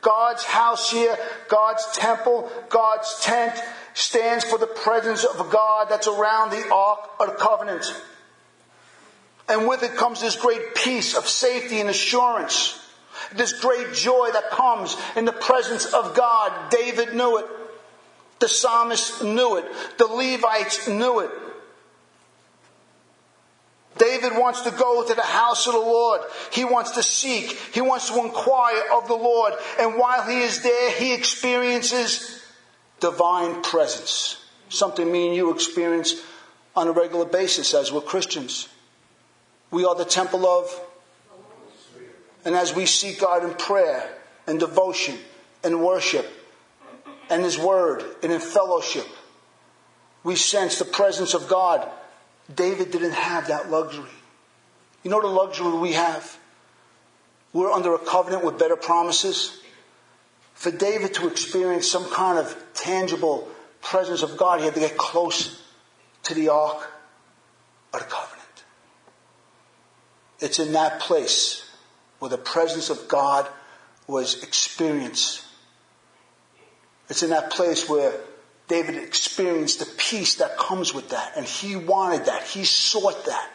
God's 0.00 0.44
house 0.44 0.90
here, 0.90 1.16
God's 1.48 1.86
temple, 1.92 2.50
God's 2.68 3.20
tent 3.20 3.60
stands 3.94 4.44
for 4.44 4.58
the 4.58 4.66
presence 4.66 5.24
of 5.24 5.50
God 5.50 5.88
that's 5.88 6.06
around 6.06 6.50
the 6.50 6.70
Ark 6.72 7.10
of 7.20 7.26
the 7.28 7.34
Covenant. 7.34 7.84
And 9.48 9.66
with 9.66 9.82
it 9.82 9.96
comes 9.96 10.20
this 10.20 10.36
great 10.36 10.74
peace 10.74 11.16
of 11.16 11.26
safety 11.26 11.80
and 11.80 11.88
assurance. 11.88 12.78
This 13.34 13.52
great 13.60 13.94
joy 13.94 14.30
that 14.32 14.50
comes 14.50 14.96
in 15.16 15.24
the 15.24 15.32
presence 15.32 15.86
of 15.86 16.14
God. 16.14 16.70
David 16.70 17.14
knew 17.14 17.38
it. 17.38 17.46
The 18.40 18.48
psalmist 18.48 19.24
knew 19.24 19.56
it. 19.56 19.64
The 19.98 20.06
Levites 20.06 20.86
knew 20.86 21.20
it. 21.20 21.30
David 23.98 24.32
wants 24.36 24.62
to 24.62 24.70
go 24.70 25.06
to 25.06 25.14
the 25.14 25.22
house 25.22 25.66
of 25.66 25.74
the 25.74 25.78
Lord. 25.78 26.20
He 26.52 26.64
wants 26.64 26.92
to 26.92 27.02
seek. 27.02 27.52
He 27.72 27.80
wants 27.80 28.08
to 28.08 28.18
inquire 28.18 28.82
of 28.94 29.08
the 29.08 29.14
Lord. 29.14 29.54
And 29.78 29.96
while 29.96 30.22
he 30.22 30.40
is 30.40 30.62
there, 30.62 30.90
he 30.92 31.14
experiences 31.14 32.42
divine 33.00 33.62
presence. 33.62 34.44
Something 34.68 35.10
me 35.10 35.28
and 35.28 35.36
you 35.36 35.52
experience 35.52 36.14
on 36.76 36.88
a 36.88 36.92
regular 36.92 37.24
basis 37.24 37.74
as 37.74 37.92
we're 37.92 38.00
Christians. 38.00 38.68
We 39.70 39.84
are 39.84 39.94
the 39.94 40.04
temple 40.04 40.46
of, 40.46 40.80
and 42.44 42.54
as 42.54 42.74
we 42.74 42.86
seek 42.86 43.20
God 43.20 43.44
in 43.44 43.54
prayer 43.54 44.08
and 44.46 44.58
devotion 44.58 45.16
and 45.62 45.82
worship 45.82 46.26
and 47.28 47.42
His 47.42 47.58
Word 47.58 48.04
and 48.22 48.32
in 48.32 48.40
fellowship, 48.40 49.06
we 50.24 50.36
sense 50.36 50.78
the 50.78 50.84
presence 50.84 51.34
of 51.34 51.48
God. 51.48 51.88
David 52.54 52.90
didn't 52.90 53.12
have 53.12 53.48
that 53.48 53.70
luxury. 53.70 54.10
You 55.02 55.10
know 55.10 55.20
the 55.20 55.26
luxury 55.26 55.72
we 55.78 55.92
have? 55.92 56.38
We're 57.52 57.70
under 57.70 57.94
a 57.94 57.98
covenant 57.98 58.44
with 58.44 58.58
better 58.58 58.76
promises. 58.76 59.60
For 60.54 60.70
David 60.70 61.14
to 61.14 61.28
experience 61.28 61.90
some 61.90 62.10
kind 62.10 62.38
of 62.38 62.56
tangible 62.74 63.48
presence 63.80 64.22
of 64.22 64.36
God, 64.36 64.60
he 64.60 64.64
had 64.64 64.74
to 64.74 64.80
get 64.80 64.96
close 64.96 65.62
to 66.24 66.34
the 66.34 66.48
ark 66.48 66.90
of 67.92 68.00
the 68.00 68.06
covenant. 68.06 68.64
It's 70.40 70.58
in 70.58 70.72
that 70.72 71.00
place 71.00 71.68
where 72.18 72.28
the 72.28 72.38
presence 72.38 72.90
of 72.90 73.08
God 73.08 73.48
was 74.06 74.42
experienced. 74.42 75.44
It's 77.08 77.22
in 77.22 77.30
that 77.30 77.50
place 77.50 77.88
where 77.88 78.12
David 78.68 78.96
experienced 78.96 79.80
the 79.80 79.86
peace 79.96 80.36
that 80.36 80.56
comes 80.56 80.94
with 80.94 81.10
that. 81.10 81.32
And 81.36 81.46
he 81.46 81.74
wanted 81.74 82.26
that. 82.26 82.44
He 82.44 82.64
sought 82.64 83.24
that 83.26 83.50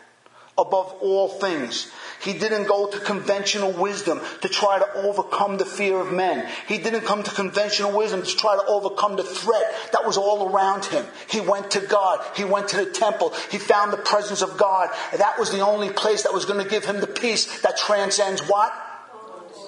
above 0.58 0.94
all 1.02 1.28
things. 1.28 1.92
He 2.22 2.34
didn't 2.34 2.68
go 2.68 2.88
to 2.88 3.00
conventional 3.00 3.72
wisdom 3.72 4.22
to 4.42 4.50
try 4.50 4.80
to 4.80 4.94
overcome 4.96 5.58
the 5.58 5.66
fear 5.66 6.00
of 6.00 6.14
men. 6.14 6.48
He 6.68 6.78
didn't 6.78 7.02
come 7.02 7.24
to 7.24 7.32
conventional 7.32 7.96
wisdom 7.98 8.24
to 8.24 8.38
try 8.38 8.56
to 8.56 8.66
overcome 8.66 9.16
the 9.16 9.24
threat 9.24 9.64
that 9.92 10.06
was 10.06 10.18
all 10.18 10.50
around 10.50 10.86
him. 10.86 11.06
He 11.30 11.42
went 11.42 11.72
to 11.72 11.82
God. 11.82 12.24
He 12.36 12.46
went 12.46 12.70
to 12.70 12.78
the 12.78 12.86
temple. 12.86 13.34
He 13.52 13.58
found 13.58 13.92
the 13.92 13.98
presence 13.98 14.42
of 14.42 14.58
God. 14.58 14.90
That 15.18 15.40
was 15.40 15.52
the 15.52 15.62
only 15.62 15.90
place 15.90 16.24
that 16.24 16.34
was 16.34 16.46
going 16.46 16.64
to 16.64 16.70
give 16.70 16.86
him 16.86 17.02
the 17.02 17.08
peace 17.08 17.62
that 17.62 17.78
transcends 17.78 18.42
what? 18.48 18.72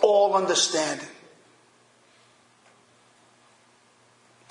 All 0.01 0.35
understanding. 0.35 1.07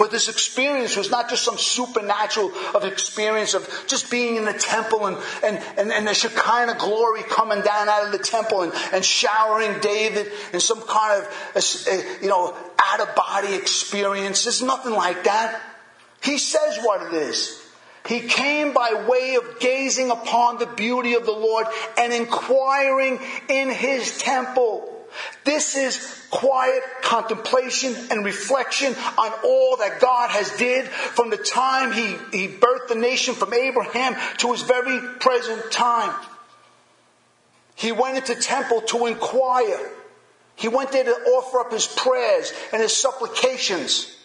But 0.05 0.11
this 0.11 0.29
experience 0.29 0.99
was 0.99 1.11
not 1.11 1.31
just 1.31 1.43
some 1.43 1.57
supernatural 1.57 2.53
of 2.75 2.85
experience 2.85 3.55
of 3.55 3.67
just 3.87 4.11
being 4.11 4.37
in 4.37 4.45
the 4.45 4.53
temple 4.53 5.07
and, 5.07 5.17
and, 5.43 5.57
and, 5.79 5.91
and 5.91 6.07
the 6.07 6.13
Shekinah 6.13 6.77
glory 6.79 7.23
coming 7.23 7.63
down 7.63 7.89
out 7.89 8.05
of 8.05 8.13
the 8.13 8.19
temple 8.19 8.61
and, 8.61 8.73
and 8.93 9.03
showering 9.03 9.81
David 9.81 10.31
in 10.53 10.61
some 10.61 10.83
kind 10.83 11.25
of, 11.25 12.21
you 12.21 12.29
know, 12.29 12.55
out 12.79 13.01
of 13.01 13.15
body 13.15 13.55
experience. 13.55 14.45
There's 14.45 14.61
nothing 14.61 14.93
like 14.93 15.25
that. 15.25 15.59
He 16.23 16.37
says 16.37 16.81
what 16.83 17.07
it 17.07 17.15
is. 17.15 17.59
He 18.07 18.21
came 18.21 18.75
by 18.75 19.07
way 19.09 19.37
of 19.37 19.59
gazing 19.59 20.11
upon 20.11 20.59
the 20.59 20.67
beauty 20.67 21.15
of 21.15 21.25
the 21.25 21.33
Lord 21.33 21.67
and 21.97 22.13
inquiring 22.13 23.21
in 23.49 23.71
his 23.71 24.19
temple. 24.19 24.94
This 25.45 25.77
is 25.77 26.27
quiet 26.31 26.83
contemplation 27.03 27.95
and 28.11 28.25
reflection 28.25 28.95
on 29.19 29.33
all 29.45 29.77
that 29.77 30.01
God 30.01 30.31
has 30.31 30.51
did 30.57 30.87
from 30.87 31.31
the 31.31 31.37
time 31.37 31.93
he, 31.93 32.17
he 32.37 32.49
birthed 32.49 32.89
the 32.89 32.95
nation 32.95 33.35
from 33.35 33.53
Abraham 33.53 34.17
to 34.39 34.53
his 34.53 34.63
very 34.63 34.99
present 35.19 35.71
time. 35.71 36.15
He 37.75 37.93
went 37.93 38.17
into 38.17 38.41
temple 38.41 38.83
to 38.83 39.07
inquire. 39.07 39.91
He 40.57 40.69
went 40.69 40.93
there 40.93 41.05
to 41.05 41.11
offer 41.11 41.61
up 41.61 41.73
his 41.73 41.87
prayers 41.87 42.53
and 42.73 42.81
his 42.81 42.95
supplications 42.95 44.17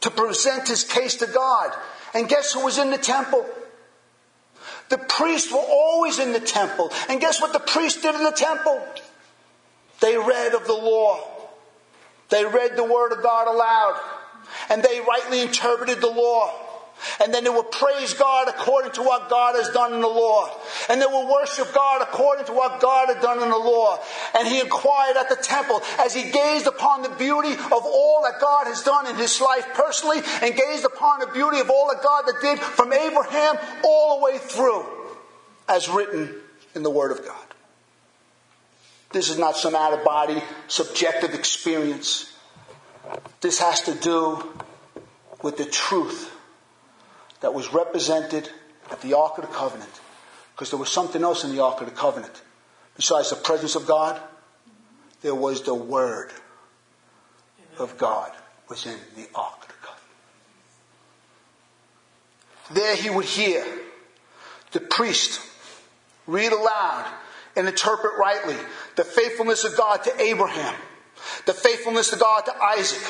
to 0.00 0.10
present 0.10 0.68
his 0.68 0.84
case 0.84 1.16
to 1.16 1.26
God. 1.26 1.72
And 2.14 2.28
guess 2.28 2.52
who 2.52 2.64
was 2.64 2.78
in 2.78 2.90
the 2.90 2.98
temple? 2.98 3.46
The 4.88 4.98
priests 4.98 5.52
were 5.52 5.58
always 5.58 6.18
in 6.18 6.32
the 6.32 6.40
temple. 6.40 6.92
And 7.08 7.20
guess 7.20 7.40
what 7.40 7.52
the 7.52 7.60
priests 7.60 8.02
did 8.02 8.14
in 8.14 8.24
the 8.24 8.30
temple? 8.30 8.82
They 10.04 10.18
read 10.18 10.52
of 10.52 10.66
the 10.66 10.74
law. 10.74 11.18
They 12.28 12.44
read 12.44 12.76
the 12.76 12.84
word 12.84 13.12
of 13.12 13.22
God 13.22 13.48
aloud. 13.48 13.98
And 14.68 14.82
they 14.82 15.00
rightly 15.00 15.40
interpreted 15.40 16.02
the 16.02 16.10
law. 16.10 16.52
And 17.22 17.32
then 17.32 17.42
they 17.42 17.50
will 17.50 17.64
praise 17.64 18.12
God 18.12 18.48
according 18.48 18.92
to 18.92 19.02
what 19.02 19.30
God 19.30 19.54
has 19.56 19.70
done 19.70 19.94
in 19.94 20.02
the 20.02 20.06
law. 20.06 20.50
And 20.90 21.00
they 21.00 21.06
will 21.06 21.32
worship 21.32 21.72
God 21.72 22.02
according 22.02 22.44
to 22.46 22.52
what 22.52 22.82
God 22.82 23.08
had 23.08 23.22
done 23.22 23.42
in 23.42 23.48
the 23.48 23.56
law. 23.56 23.98
And 24.38 24.46
he 24.46 24.60
inquired 24.60 25.16
at 25.16 25.30
the 25.30 25.36
temple 25.36 25.80
as 25.98 26.12
he 26.12 26.30
gazed 26.30 26.66
upon 26.66 27.00
the 27.00 27.08
beauty 27.08 27.54
of 27.54 27.72
all 27.72 28.20
that 28.24 28.38
God 28.42 28.66
has 28.66 28.82
done 28.82 29.06
in 29.06 29.16
his 29.16 29.40
life 29.40 29.66
personally 29.72 30.18
and 30.42 30.54
gazed 30.54 30.84
upon 30.84 31.20
the 31.20 31.28
beauty 31.28 31.60
of 31.60 31.70
all 31.70 31.88
that 31.88 32.02
God 32.02 32.24
that 32.26 32.42
did 32.42 32.58
from 32.58 32.92
Abraham 32.92 33.56
all 33.82 34.18
the 34.18 34.24
way 34.26 34.36
through 34.36 34.84
as 35.66 35.88
written 35.88 36.34
in 36.74 36.82
the 36.82 36.90
Word 36.90 37.10
of 37.10 37.24
God. 37.24 37.43
This 39.14 39.30
is 39.30 39.38
not 39.38 39.56
some 39.56 39.76
out 39.76 39.92
of 39.92 40.04
body 40.04 40.42
subjective 40.66 41.34
experience. 41.34 42.32
This 43.40 43.60
has 43.60 43.82
to 43.82 43.94
do 43.94 44.42
with 45.40 45.56
the 45.56 45.66
truth 45.66 46.34
that 47.40 47.54
was 47.54 47.72
represented 47.72 48.50
at 48.90 49.00
the 49.02 49.14
Ark 49.14 49.38
of 49.38 49.42
the 49.42 49.54
Covenant. 49.54 50.00
Because 50.52 50.70
there 50.70 50.80
was 50.80 50.90
something 50.90 51.22
else 51.22 51.44
in 51.44 51.54
the 51.54 51.62
Ark 51.62 51.80
of 51.80 51.86
the 51.86 51.94
Covenant. 51.94 52.42
Besides 52.96 53.30
the 53.30 53.36
presence 53.36 53.76
of 53.76 53.86
God, 53.86 54.20
there 55.22 55.34
was 55.34 55.62
the 55.62 55.74
Word 55.74 56.32
of 57.78 57.96
God 57.96 58.32
was 58.68 58.84
in 58.84 58.98
the 59.14 59.28
Ark 59.32 59.62
of 59.62 59.68
the 59.68 59.74
Covenant. 59.80 60.02
There 62.72 62.96
he 62.96 63.10
would 63.10 63.26
hear 63.26 63.64
the 64.72 64.80
priest 64.80 65.40
read 66.26 66.50
aloud 66.50 67.06
and 67.56 67.68
interpret 67.68 68.18
rightly 68.18 68.56
the 68.96 69.04
faithfulness 69.04 69.64
of 69.64 69.76
God 69.76 70.04
to 70.04 70.20
Abraham, 70.20 70.74
the 71.46 71.54
faithfulness 71.54 72.12
of 72.12 72.20
God 72.20 72.42
to 72.42 72.56
Isaac, 72.56 73.02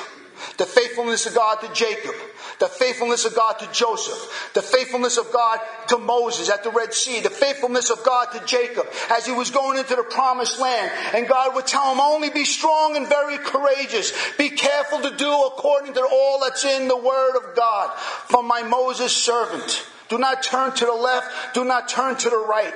the 0.56 0.66
faithfulness 0.66 1.26
of 1.26 1.34
God 1.34 1.56
to 1.56 1.72
Jacob, 1.72 2.14
the 2.60 2.68
faithfulness 2.68 3.24
of 3.24 3.34
God 3.34 3.58
to 3.58 3.70
Joseph, 3.72 4.50
the 4.54 4.62
faithfulness 4.62 5.16
of 5.16 5.32
God 5.32 5.60
to 5.88 5.98
Moses 5.98 6.50
at 6.50 6.62
the 6.62 6.70
Red 6.70 6.92
Sea, 6.92 7.20
the 7.20 7.30
faithfulness 7.30 7.90
of 7.90 8.04
God 8.04 8.26
to 8.32 8.44
Jacob 8.44 8.86
as 9.10 9.26
he 9.26 9.32
was 9.32 9.50
going 9.50 9.78
into 9.78 9.96
the 9.96 10.02
promised 10.02 10.60
land. 10.60 10.92
And 11.14 11.28
God 11.28 11.54
would 11.54 11.66
tell 11.66 11.92
him, 11.92 12.00
only 12.00 12.30
be 12.30 12.44
strong 12.44 12.96
and 12.96 13.08
very 13.08 13.38
courageous. 13.38 14.12
Be 14.36 14.50
careful 14.50 15.00
to 15.00 15.16
do 15.16 15.32
according 15.46 15.94
to 15.94 16.06
all 16.10 16.40
that's 16.40 16.64
in 16.64 16.88
the 16.88 16.96
word 16.96 17.36
of 17.36 17.56
God 17.56 17.92
from 17.98 18.46
my 18.46 18.62
Moses 18.62 19.14
servant. 19.14 19.86
Do 20.08 20.18
not 20.18 20.42
turn 20.42 20.72
to 20.72 20.84
the 20.84 20.92
left. 20.92 21.54
Do 21.54 21.64
not 21.64 21.88
turn 21.88 22.16
to 22.16 22.30
the 22.30 22.44
right 22.48 22.74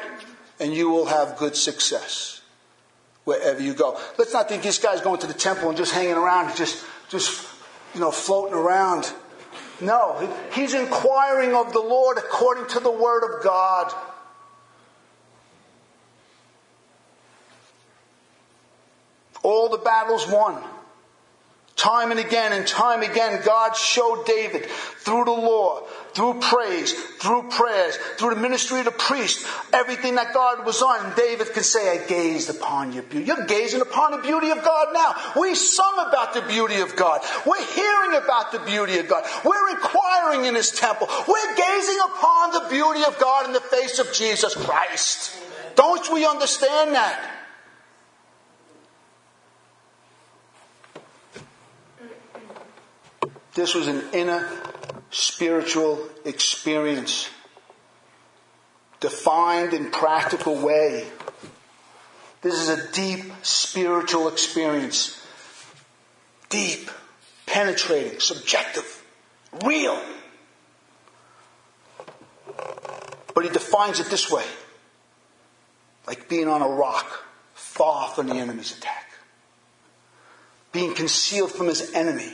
and 0.61 0.75
you 0.75 0.91
will 0.91 1.07
have 1.07 1.37
good 1.37 1.57
success 1.57 2.41
wherever 3.25 3.63
you 3.63 3.75
go. 3.75 4.01
Let's 4.19 4.33
not 4.33 4.49
think 4.49 4.63
this 4.63 4.79
guy's 4.79 5.01
going 5.01 5.21
to 5.21 5.27
the 5.27 5.35
temple 5.35 5.69
and 5.69 5.77
just 5.77 5.93
hanging 5.93 6.15
around, 6.15 6.57
just, 6.57 6.85
just, 7.09 7.47
you 7.95 8.01
know, 8.01 8.11
floating 8.11 8.55
around. 8.55 9.13
No, 9.81 10.29
he's 10.53 10.75
inquiring 10.75 11.55
of 11.55 11.73
the 11.73 11.81
Lord 11.81 12.19
according 12.19 12.67
to 12.69 12.81
the 12.81 12.91
Word 12.91 13.23
of 13.23 13.45
God. 13.45 13.93
All 19.43 19.69
the 19.69 19.79
battles 19.79 20.27
won. 20.27 20.63
Time 21.77 22.11
and 22.11 22.19
again 22.19 22.53
and 22.53 22.67
time 22.67 23.03
again, 23.03 23.41
God 23.45 23.77
showed 23.77 24.27
David 24.27 24.67
through 24.67 25.25
the 25.27 25.31
law, 25.31 25.83
through 26.19 26.35
praise, 26.41 26.93
through 26.93 27.45
prayers, 27.49 27.97
through 28.17 28.35
the 28.35 28.41
ministry 28.41 28.81
of 28.81 28.87
the 28.87 28.91
priest, 28.91 29.47
everything 29.73 30.17
that 30.17 30.35
God 30.35 30.67
was 30.67 30.83
on. 30.83 31.15
David 31.15 31.53
can 31.53 31.63
say, 31.63 31.97
I 31.97 32.05
gazed 32.09 32.51
upon 32.51 32.93
your 32.93 33.05
beauty. 33.05 33.27
You're 33.27 33.47
gazing 33.47 33.81
upon 33.81 34.11
the 34.11 34.19
beauty 34.19 34.51
of 34.51 34.65
God 34.65 34.89
now. 34.93 35.15
We 35.41 35.55
sung 35.55 35.95
about 36.09 36.35
the 36.35 36.43
beauty 36.43 36.81
of 36.81 36.97
God. 36.97 37.21
We're 37.47 37.65
hearing 37.65 38.21
about 38.21 38.51
the 38.51 38.59
beauty 38.59 38.99
of 38.99 39.07
God. 39.09 39.25
We're 39.45 39.71
inquiring 39.71 40.45
in 40.47 40.57
His 40.57 40.73
temple. 40.73 41.07
We're 41.29 41.55
gazing 41.55 41.99
upon 42.07 42.51
the 42.51 42.67
beauty 42.69 43.05
of 43.05 43.17
God 43.21 43.47
in 43.47 43.53
the 43.53 43.61
face 43.61 44.01
of 44.01 44.13
Jesus 44.13 44.57
Christ. 44.57 45.41
Don't 45.77 46.13
we 46.13 46.27
understand 46.27 46.95
that? 46.95 47.35
This 53.55 53.77
was 53.77 53.87
an 53.87 54.03
inner 54.13 54.49
spiritual 55.11 56.09
experience, 56.25 57.29
defined 59.01 59.75
in 59.75 59.91
practical 59.91 60.57
way. 60.57 61.07
This 62.43 62.55
is 62.55 62.69
a 62.69 62.93
deep 62.93 63.25
spiritual 63.43 64.29
experience. 64.29 65.27
Deep, 66.49 66.91
penetrating, 67.47 68.21
subjective, 68.21 69.05
real. 69.65 70.01
But 73.35 73.45
he 73.45 73.51
defines 73.51 74.01
it 74.01 74.07
this 74.07 74.31
way 74.31 74.45
like 76.09 76.27
being 76.27 76.49
on 76.49 76.63
a 76.63 76.69
rock, 76.69 77.23
far 77.55 78.09
from 78.09 78.29
the 78.29 78.35
enemy's 78.35 78.77
attack, 78.77 79.13
being 80.73 80.95
concealed 80.95 81.53
from 81.53 81.67
his 81.67 81.93
enemy, 81.93 82.33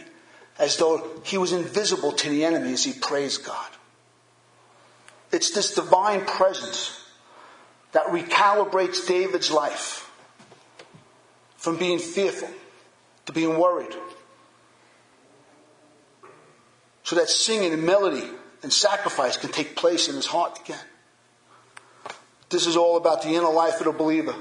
as 0.58 0.76
though 0.76 1.20
he 1.24 1.38
was 1.38 1.52
invisible 1.52 2.12
to 2.12 2.28
the 2.28 2.44
enemy 2.44 2.72
as 2.72 2.84
he 2.84 2.92
praised 2.92 3.44
God. 3.44 3.70
It's 5.32 5.50
this 5.50 5.74
divine 5.74 6.24
presence 6.24 7.00
that 7.92 8.06
recalibrates 8.06 9.06
David's 9.06 9.50
life 9.50 10.10
from 11.56 11.76
being 11.76 11.98
fearful 11.98 12.48
to 13.26 13.32
being 13.32 13.58
worried. 13.58 13.94
So 17.02 17.16
that 17.16 17.28
singing 17.28 17.72
and 17.72 17.84
melody 17.84 18.28
and 18.62 18.72
sacrifice 18.72 19.36
can 19.36 19.50
take 19.50 19.76
place 19.76 20.08
in 20.08 20.14
his 20.14 20.26
heart 20.26 20.58
again. 20.64 20.78
This 22.48 22.66
is 22.66 22.76
all 22.76 22.96
about 22.96 23.22
the 23.22 23.30
inner 23.30 23.50
life 23.50 23.80
of 23.80 23.86
the 23.86 23.92
believer, 23.92 24.34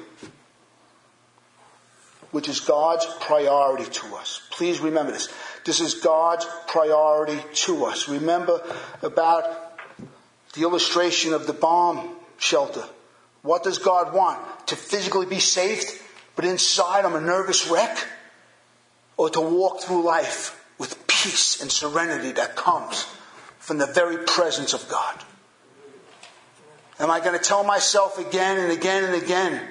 which 2.32 2.48
is 2.48 2.60
God's 2.60 3.06
priority 3.20 3.86
to 3.86 4.16
us. 4.16 4.42
Please 4.52 4.80
remember 4.80 5.12
this. 5.12 5.30
This 5.66 5.80
is 5.80 5.96
God's 5.96 6.46
priority 6.68 7.40
to 7.54 7.86
us. 7.86 8.10
Remember 8.10 8.62
about 9.02 9.46
the 10.54 10.62
illustration 10.62 11.34
of 11.34 11.48
the 11.48 11.54
bomb 11.54 12.16
shelter. 12.38 12.84
What 13.42 13.64
does 13.64 13.78
God 13.78 14.14
want? 14.14 14.68
To 14.68 14.76
physically 14.76 15.26
be 15.26 15.40
safe, 15.40 16.02
but 16.36 16.46
inside 16.46 17.06
I'm 17.06 17.16
a 17.16 17.22
nervous 17.22 17.70
wreck? 17.70 17.98
Or 19.16 19.30
to 19.30 19.42
walk 19.42 19.82
through 19.82 20.04
life 20.04 20.60
with 20.78 21.08
peace 21.08 21.62
and 21.62 21.72
serenity 21.72 22.32
that 22.34 22.56
comes 22.56 23.06
from 23.60 23.78
the 23.78 23.86
very 23.88 24.18
presence 24.26 24.74
of 24.74 24.88
God? 24.90 25.24
Am 27.00 27.10
I 27.10 27.20
going 27.20 27.38
to 27.38 27.44
tell 27.44 27.64
myself 27.64 28.18
again 28.18 28.58
and 28.58 28.72
again 28.72 29.04
and 29.04 29.22
again 29.22 29.62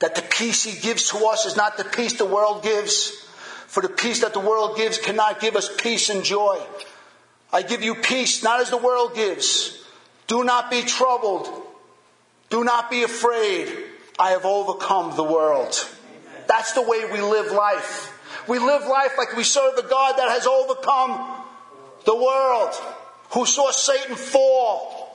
that 0.00 0.14
the 0.14 0.22
peace 0.22 0.64
He 0.64 0.80
gives 0.80 1.10
to 1.10 1.18
us 1.26 1.46
is 1.46 1.56
not 1.56 1.76
the 1.76 1.84
peace 1.84 2.18
the 2.18 2.24
world 2.24 2.62
gives? 2.62 3.27
For 3.68 3.82
the 3.82 3.88
peace 3.88 4.22
that 4.22 4.32
the 4.32 4.40
world 4.40 4.76
gives 4.76 4.98
cannot 4.98 5.40
give 5.40 5.54
us 5.54 5.70
peace 5.74 6.10
and 6.10 6.24
joy. 6.24 6.60
I 7.52 7.62
give 7.62 7.82
you 7.82 7.94
peace, 7.94 8.42
not 8.42 8.60
as 8.60 8.70
the 8.70 8.76
world 8.76 9.14
gives. 9.14 9.82
Do 10.26 10.42
not 10.42 10.70
be 10.70 10.82
troubled. 10.82 11.48
Do 12.50 12.64
not 12.64 12.90
be 12.90 13.04
afraid. 13.04 13.72
I 14.18 14.30
have 14.30 14.44
overcome 14.44 15.16
the 15.16 15.24
world. 15.24 15.88
That's 16.48 16.72
the 16.72 16.82
way 16.82 17.04
we 17.12 17.20
live 17.20 17.52
life. 17.52 18.14
We 18.48 18.58
live 18.58 18.86
life 18.86 19.12
like 19.16 19.36
we 19.36 19.44
serve 19.44 19.78
a 19.78 19.86
God 19.86 20.16
that 20.16 20.28
has 20.30 20.46
overcome 20.46 21.44
the 22.04 22.16
world, 22.16 22.74
who 23.30 23.44
saw 23.44 23.70
Satan 23.70 24.16
fall, 24.16 25.08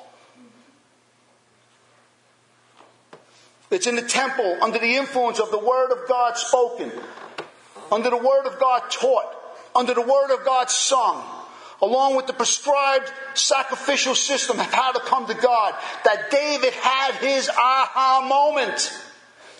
It's 3.73 3.87
in 3.87 3.95
the 3.95 4.03
temple 4.03 4.59
under 4.61 4.77
the 4.77 4.95
influence 4.95 5.39
of 5.39 5.49
the 5.49 5.57
Word 5.57 5.91
of 5.91 6.07
God 6.07 6.37
spoken, 6.37 6.91
under 7.93 8.09
the 8.09 8.17
Word 8.17 8.47
of 8.47 8.59
God 8.59 8.81
taught, 8.89 9.35
under 9.75 9.93
the 9.93 10.01
Word 10.01 10.33
of 10.33 10.43
God 10.43 10.69
sung, 10.69 11.23
along 11.81 12.15
with 12.15 12.25
the 12.25 12.33
prescribed 12.33 13.11
sacrificial 13.35 14.15
system 14.15 14.59
of 14.59 14.73
how 14.73 14.91
to 14.91 14.99
come 15.01 15.27
to 15.27 15.33
God, 15.35 15.75
that 16.03 16.31
David 16.31 16.73
had 16.73 17.15
his 17.15 17.49
aha 17.49 18.25
moment. 18.27 18.91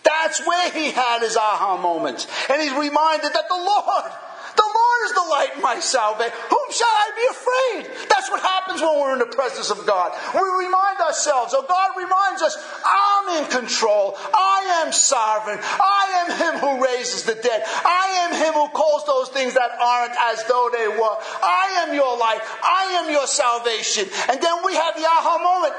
That's 0.04 0.46
where 0.46 0.72
he 0.72 0.92
had 0.92 1.22
his 1.22 1.38
aha 1.38 1.78
moment. 1.78 2.28
And 2.50 2.62
he's 2.62 2.74
reminded 2.74 3.34
that 3.34 3.48
the 3.48 3.56
Lord 3.56 4.12
the 4.56 4.64
Lord 4.64 5.00
is 5.06 5.14
the 5.14 5.28
light 5.30 5.52
in 5.56 5.62
my 5.62 5.80
salvation. 5.80 6.34
Whom 6.50 6.68
shall 6.72 6.88
I 6.88 7.08
be 7.16 7.26
afraid? 7.30 8.08
That's 8.10 8.30
what 8.30 8.42
happens 8.42 8.82
when 8.82 9.00
we're 9.00 9.14
in 9.14 9.20
the 9.20 9.36
presence 9.36 9.70
of 9.72 9.86
God. 9.86 10.14
We 10.34 10.66
remind 10.66 11.00
ourselves, 11.00 11.54
oh, 11.56 11.66
God 11.68 11.92
reminds 11.98 12.42
us, 12.42 12.58
I'm 12.86 13.44
in 13.44 13.50
control. 13.50 14.18
I 14.34 14.84
am 14.86 14.92
sovereign. 14.92 15.60
I 15.62 16.04
am 16.24 16.28
Him 16.38 16.54
who 16.60 16.84
raises 16.84 17.24
the 17.24 17.36
dead. 17.36 17.64
I 17.66 18.30
am 18.30 18.34
Him 18.34 18.54
who 18.54 18.68
calls 18.70 19.06
those 19.06 19.30
things 19.30 19.54
that 19.54 19.72
aren't 19.80 20.16
as 20.32 20.44
though 20.46 20.70
they 20.72 20.88
were. 20.88 21.18
I 21.42 21.86
am 21.86 21.94
your 21.94 22.18
light. 22.18 22.42
I 22.64 23.02
am 23.04 23.12
your 23.12 23.28
salvation. 23.28 24.08
And 24.30 24.42
then 24.42 24.66
we 24.66 24.76
have 24.76 24.96
the 24.96 25.06
aha 25.06 25.38
moment. 25.42 25.74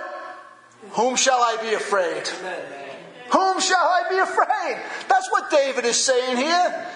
Whom 0.95 1.17
shall 1.17 1.41
I 1.41 1.57
be 1.63 1.75
afraid? 1.75 2.29
Whom 3.31 3.61
shall 3.61 3.79
I 3.79 4.03
be 4.11 4.19
afraid? 4.19 4.79
That's 5.09 5.31
what 5.31 5.51
David 5.51 5.85
is 5.85 5.99
saying 5.99 6.37
here. 6.37 6.87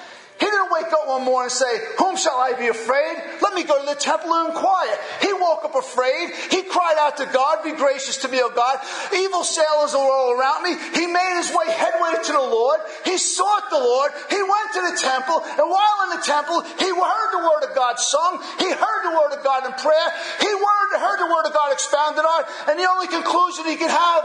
Didn't 0.69 0.85
wake 0.85 0.93
up 0.93 1.09
one 1.09 1.25
morning 1.25 1.49
and 1.49 1.53
say, 1.53 1.81
Whom 1.99 2.17
shall 2.17 2.37
I 2.37 2.53
be 2.53 2.69
afraid? 2.69 3.17
Let 3.41 3.55
me 3.55 3.65
go 3.65 3.81
to 3.81 3.87
the 3.87 3.99
temple 3.99 4.35
and 4.35 4.49
inquire. 4.53 4.99
He 5.23 5.33
woke 5.33 5.65
up 5.65 5.75
afraid. 5.75 6.31
He 6.51 6.63
cried 6.63 6.97
out 7.01 7.17
to 7.19 7.27
God, 7.27 7.65
Be 7.65 7.73
gracious 7.73 8.19
to 8.19 8.29
me, 8.29 8.41
O 8.41 8.51
God. 8.51 8.79
Evil 9.15 9.45
sailors 9.45 9.95
are 9.95 10.05
all 10.05 10.33
around 10.33 10.65
me. 10.65 10.77
He 10.93 11.07
made 11.07 11.35
his 11.41 11.49
way 11.51 11.73
headway 11.73 12.23
to 12.23 12.33
the 12.33 12.49
Lord. 12.53 12.81
He 13.05 13.17
sought 13.17 13.71
the 13.71 13.79
Lord. 13.79 14.13
He 14.29 14.37
went 14.37 14.69
to 14.75 14.83
the 14.93 14.97
temple. 15.01 15.41
And 15.41 15.67
while 15.71 15.99
in 16.05 16.21
the 16.21 16.25
temple, 16.25 16.61
he 16.61 16.91
heard 16.93 17.31
the 17.33 17.45
word 17.49 17.65
of 17.71 17.75
God 17.75 17.99
sung. 17.99 18.43
He 18.59 18.69
heard 18.69 19.03
the 19.09 19.17
word 19.17 19.33
of 19.39 19.45
God 19.45 19.65
in 19.65 19.73
prayer. 19.73 20.09
He 20.41 20.53
heard 20.53 21.19
the 21.19 21.33
word 21.33 21.47
of 21.47 21.55
God 21.55 21.73
expounded 21.73 22.25
on. 22.25 22.45
And 22.69 22.79
the 22.79 22.89
only 22.89 23.09
conclusion 23.09 23.65
he 23.65 23.77
could 23.77 23.91
have, 23.91 24.25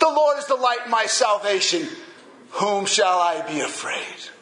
the 0.00 0.12
Lord 0.12 0.38
is 0.38 0.46
the 0.46 0.56
light 0.56 0.88
my 0.88 1.06
salvation. 1.06 1.88
Whom 2.60 2.84
shall 2.84 3.18
I 3.18 3.40
be 3.48 3.60
afraid? 3.60 4.37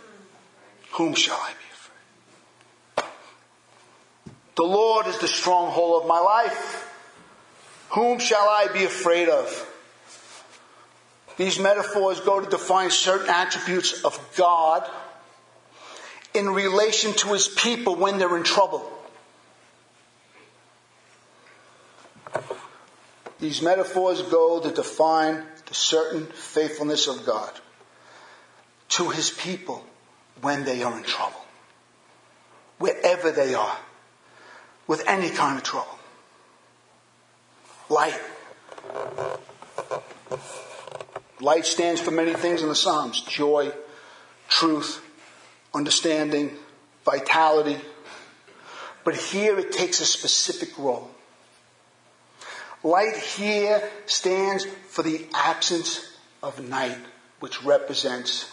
Whom 0.96 1.14
shall 1.14 1.36
I 1.36 1.52
be 1.52 3.04
afraid? 3.04 3.10
The 4.56 4.62
Lord 4.62 5.06
is 5.06 5.18
the 5.18 5.28
stronghold 5.28 6.02
of 6.02 6.08
my 6.08 6.20
life. 6.20 6.90
Whom 7.90 8.18
shall 8.18 8.48
I 8.48 8.68
be 8.72 8.84
afraid 8.84 9.28
of? 9.28 9.72
These 11.36 11.58
metaphors 11.58 12.20
go 12.20 12.40
to 12.40 12.48
define 12.48 12.90
certain 12.90 13.28
attributes 13.28 14.04
of 14.04 14.18
God 14.38 14.88
in 16.32 16.48
relation 16.48 17.12
to 17.12 17.34
his 17.34 17.46
people 17.46 17.96
when 17.96 18.18
they're 18.18 18.36
in 18.36 18.42
trouble. 18.42 18.90
These 23.38 23.60
metaphors 23.60 24.22
go 24.22 24.60
to 24.60 24.70
define 24.70 25.44
the 25.66 25.74
certain 25.74 26.24
faithfulness 26.24 27.06
of 27.06 27.26
God 27.26 27.52
to 28.88 29.10
his 29.10 29.28
people 29.28 29.84
when 30.42 30.64
they 30.64 30.82
are 30.82 30.96
in 30.96 31.04
trouble. 31.04 31.40
Wherever 32.78 33.30
they 33.30 33.54
are. 33.54 33.76
With 34.86 35.06
any 35.06 35.30
kind 35.30 35.58
of 35.58 35.64
trouble. 35.64 35.98
Light. 37.88 38.20
Light 41.40 41.66
stands 41.66 42.00
for 42.00 42.10
many 42.10 42.34
things 42.34 42.62
in 42.62 42.68
the 42.68 42.74
Psalms 42.74 43.20
joy, 43.20 43.72
truth, 44.48 45.04
understanding, 45.74 46.56
vitality. 47.04 47.78
But 49.04 49.16
here 49.16 49.58
it 49.58 49.72
takes 49.72 50.00
a 50.00 50.06
specific 50.06 50.76
role. 50.78 51.10
Light 52.82 53.16
here 53.16 53.88
stands 54.06 54.66
for 54.88 55.02
the 55.02 55.26
absence 55.34 56.08
of 56.42 56.60
night, 56.60 56.98
which 57.40 57.62
represents 57.62 58.50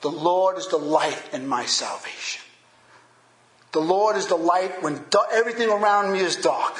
The 0.00 0.10
Lord 0.10 0.58
is 0.58 0.68
the 0.68 0.78
light 0.78 1.20
in 1.32 1.46
my 1.46 1.66
salvation. 1.66 2.42
The 3.72 3.80
Lord 3.80 4.16
is 4.16 4.26
the 4.28 4.36
light 4.36 4.82
when 4.82 5.04
everything 5.32 5.68
around 5.68 6.12
me 6.12 6.20
is 6.20 6.36
dark. 6.36 6.76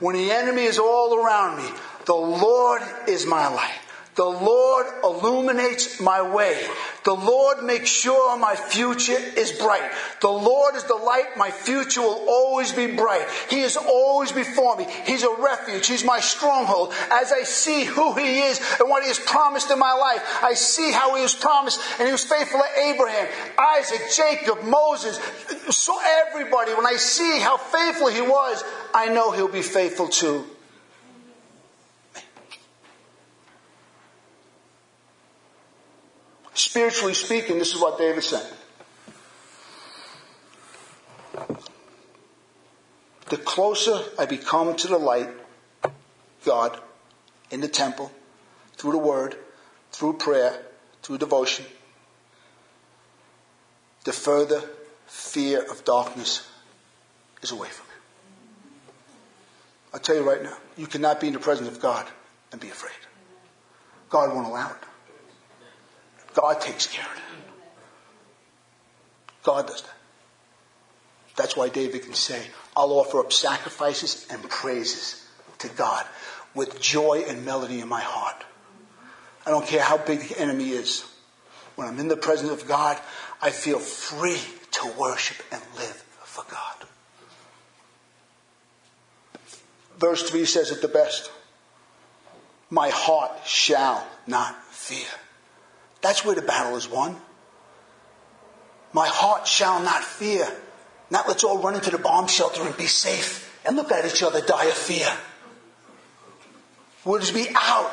When 0.00 0.16
the 0.16 0.30
enemy 0.30 0.62
is 0.62 0.78
all 0.78 1.14
around 1.14 1.58
me, 1.58 1.70
the 2.04 2.14
Lord 2.14 2.82
is 3.08 3.26
my 3.26 3.48
light. 3.48 3.81
The 4.14 4.24
Lord 4.24 4.86
illuminates 5.02 5.98
my 5.98 6.20
way. 6.20 6.62
The 7.04 7.14
Lord 7.14 7.62
makes 7.64 7.88
sure 7.88 8.36
my 8.36 8.54
future 8.54 9.16
is 9.16 9.52
bright. 9.52 9.90
The 10.20 10.28
Lord 10.28 10.74
is 10.74 10.84
the 10.84 10.94
light. 10.94 11.36
My 11.38 11.50
future 11.50 12.02
will 12.02 12.26
always 12.28 12.72
be 12.72 12.88
bright. 12.88 13.26
He 13.48 13.60
is 13.60 13.78
always 13.78 14.30
before 14.30 14.76
me. 14.76 14.86
He's 15.06 15.22
a 15.22 15.34
refuge. 15.38 15.86
He's 15.86 16.04
my 16.04 16.20
stronghold. 16.20 16.92
As 17.10 17.32
I 17.32 17.44
see 17.44 17.84
who 17.84 18.14
He 18.14 18.40
is 18.40 18.60
and 18.78 18.90
what 18.90 19.02
He 19.02 19.08
has 19.08 19.18
promised 19.18 19.70
in 19.70 19.78
my 19.78 19.94
life, 19.94 20.22
I 20.42 20.52
see 20.54 20.92
how 20.92 21.16
He 21.16 21.22
was 21.22 21.34
promised 21.34 21.80
and 21.98 22.06
He 22.06 22.12
was 22.12 22.24
faithful 22.24 22.60
to 22.60 22.80
Abraham, 22.82 23.28
Isaac, 23.78 24.02
Jacob, 24.14 24.62
Moses, 24.62 25.18
so 25.70 25.98
everybody. 26.28 26.74
When 26.74 26.86
I 26.86 26.96
see 26.96 27.40
how 27.40 27.56
faithful 27.56 28.08
He 28.08 28.20
was, 28.20 28.62
I 28.92 29.08
know 29.08 29.30
He'll 29.30 29.48
be 29.48 29.62
faithful 29.62 30.08
too. 30.08 30.44
Spiritually 36.72 37.12
speaking, 37.12 37.58
this 37.58 37.74
is 37.74 37.78
what 37.78 37.98
David 37.98 38.24
said. 38.24 38.50
The 43.28 43.36
closer 43.36 44.00
I 44.18 44.24
become 44.24 44.74
to 44.76 44.88
the 44.88 44.96
light, 44.96 45.28
God, 46.46 46.80
in 47.50 47.60
the 47.60 47.68
temple, 47.68 48.10
through 48.78 48.92
the 48.92 48.98
word, 49.04 49.36
through 49.90 50.14
prayer, 50.14 50.62
through 51.02 51.18
devotion, 51.18 51.66
the 54.04 54.14
further 54.14 54.62
fear 55.06 55.60
of 55.70 55.84
darkness 55.84 56.48
is 57.42 57.50
away 57.50 57.68
from 57.68 57.86
me. 57.88 57.94
I'll 59.92 60.00
tell 60.00 60.16
you 60.16 60.22
right 60.22 60.42
now, 60.42 60.56
you 60.78 60.86
cannot 60.86 61.20
be 61.20 61.26
in 61.26 61.34
the 61.34 61.38
presence 61.38 61.68
of 61.68 61.82
God 61.82 62.06
and 62.50 62.58
be 62.58 62.68
afraid. 62.68 62.96
God 64.08 64.34
won't 64.34 64.46
allow 64.46 64.70
it. 64.70 64.91
God 66.34 66.60
takes 66.60 66.86
care 66.86 67.04
of 67.04 67.16
it. 67.16 67.22
God 69.42 69.66
does 69.66 69.82
that. 69.82 69.90
That's 71.36 71.56
why 71.56 71.68
David 71.68 72.02
can 72.02 72.14
say, 72.14 72.42
I'll 72.76 72.92
offer 72.92 73.20
up 73.20 73.32
sacrifices 73.32 74.26
and 74.30 74.42
praises 74.48 75.26
to 75.58 75.68
God 75.68 76.04
with 76.54 76.80
joy 76.80 77.24
and 77.26 77.44
melody 77.44 77.80
in 77.80 77.88
my 77.88 78.00
heart. 78.00 78.44
I 79.46 79.50
don't 79.50 79.66
care 79.66 79.82
how 79.82 79.98
big 79.98 80.20
the 80.20 80.38
enemy 80.38 80.70
is. 80.70 81.04
When 81.74 81.88
I'm 81.88 81.98
in 81.98 82.08
the 82.08 82.16
presence 82.16 82.50
of 82.50 82.68
God, 82.68 82.98
I 83.40 83.50
feel 83.50 83.78
free 83.78 84.40
to 84.72 84.92
worship 84.98 85.44
and 85.50 85.62
live 85.76 86.04
for 86.24 86.44
God. 86.50 86.88
Verse 89.98 90.28
3 90.28 90.44
says 90.44 90.70
it 90.70 90.82
the 90.82 90.88
best. 90.88 91.30
My 92.70 92.90
heart 92.90 93.32
shall 93.46 94.06
not 94.26 94.62
fear. 94.66 95.06
That's 96.02 96.24
where 96.24 96.34
the 96.34 96.42
battle 96.42 96.76
is 96.76 96.88
won. 96.88 97.16
My 98.92 99.06
heart 99.06 99.46
shall 99.46 99.80
not 99.82 100.04
fear. 100.04 100.46
Not 101.10 101.28
let's 101.28 101.44
all 101.44 101.58
run 101.58 101.74
into 101.74 101.90
the 101.90 101.98
bomb 101.98 102.26
shelter 102.26 102.62
and 102.62 102.76
be 102.76 102.86
safe 102.86 103.48
and 103.64 103.76
look 103.76 103.90
at 103.90 104.04
each 104.04 104.22
other 104.22 104.40
die 104.40 104.66
of 104.66 104.74
fear. 104.74 105.08
We'll 107.04 107.20
just 107.20 107.34
be 107.34 107.48
out. 107.54 107.90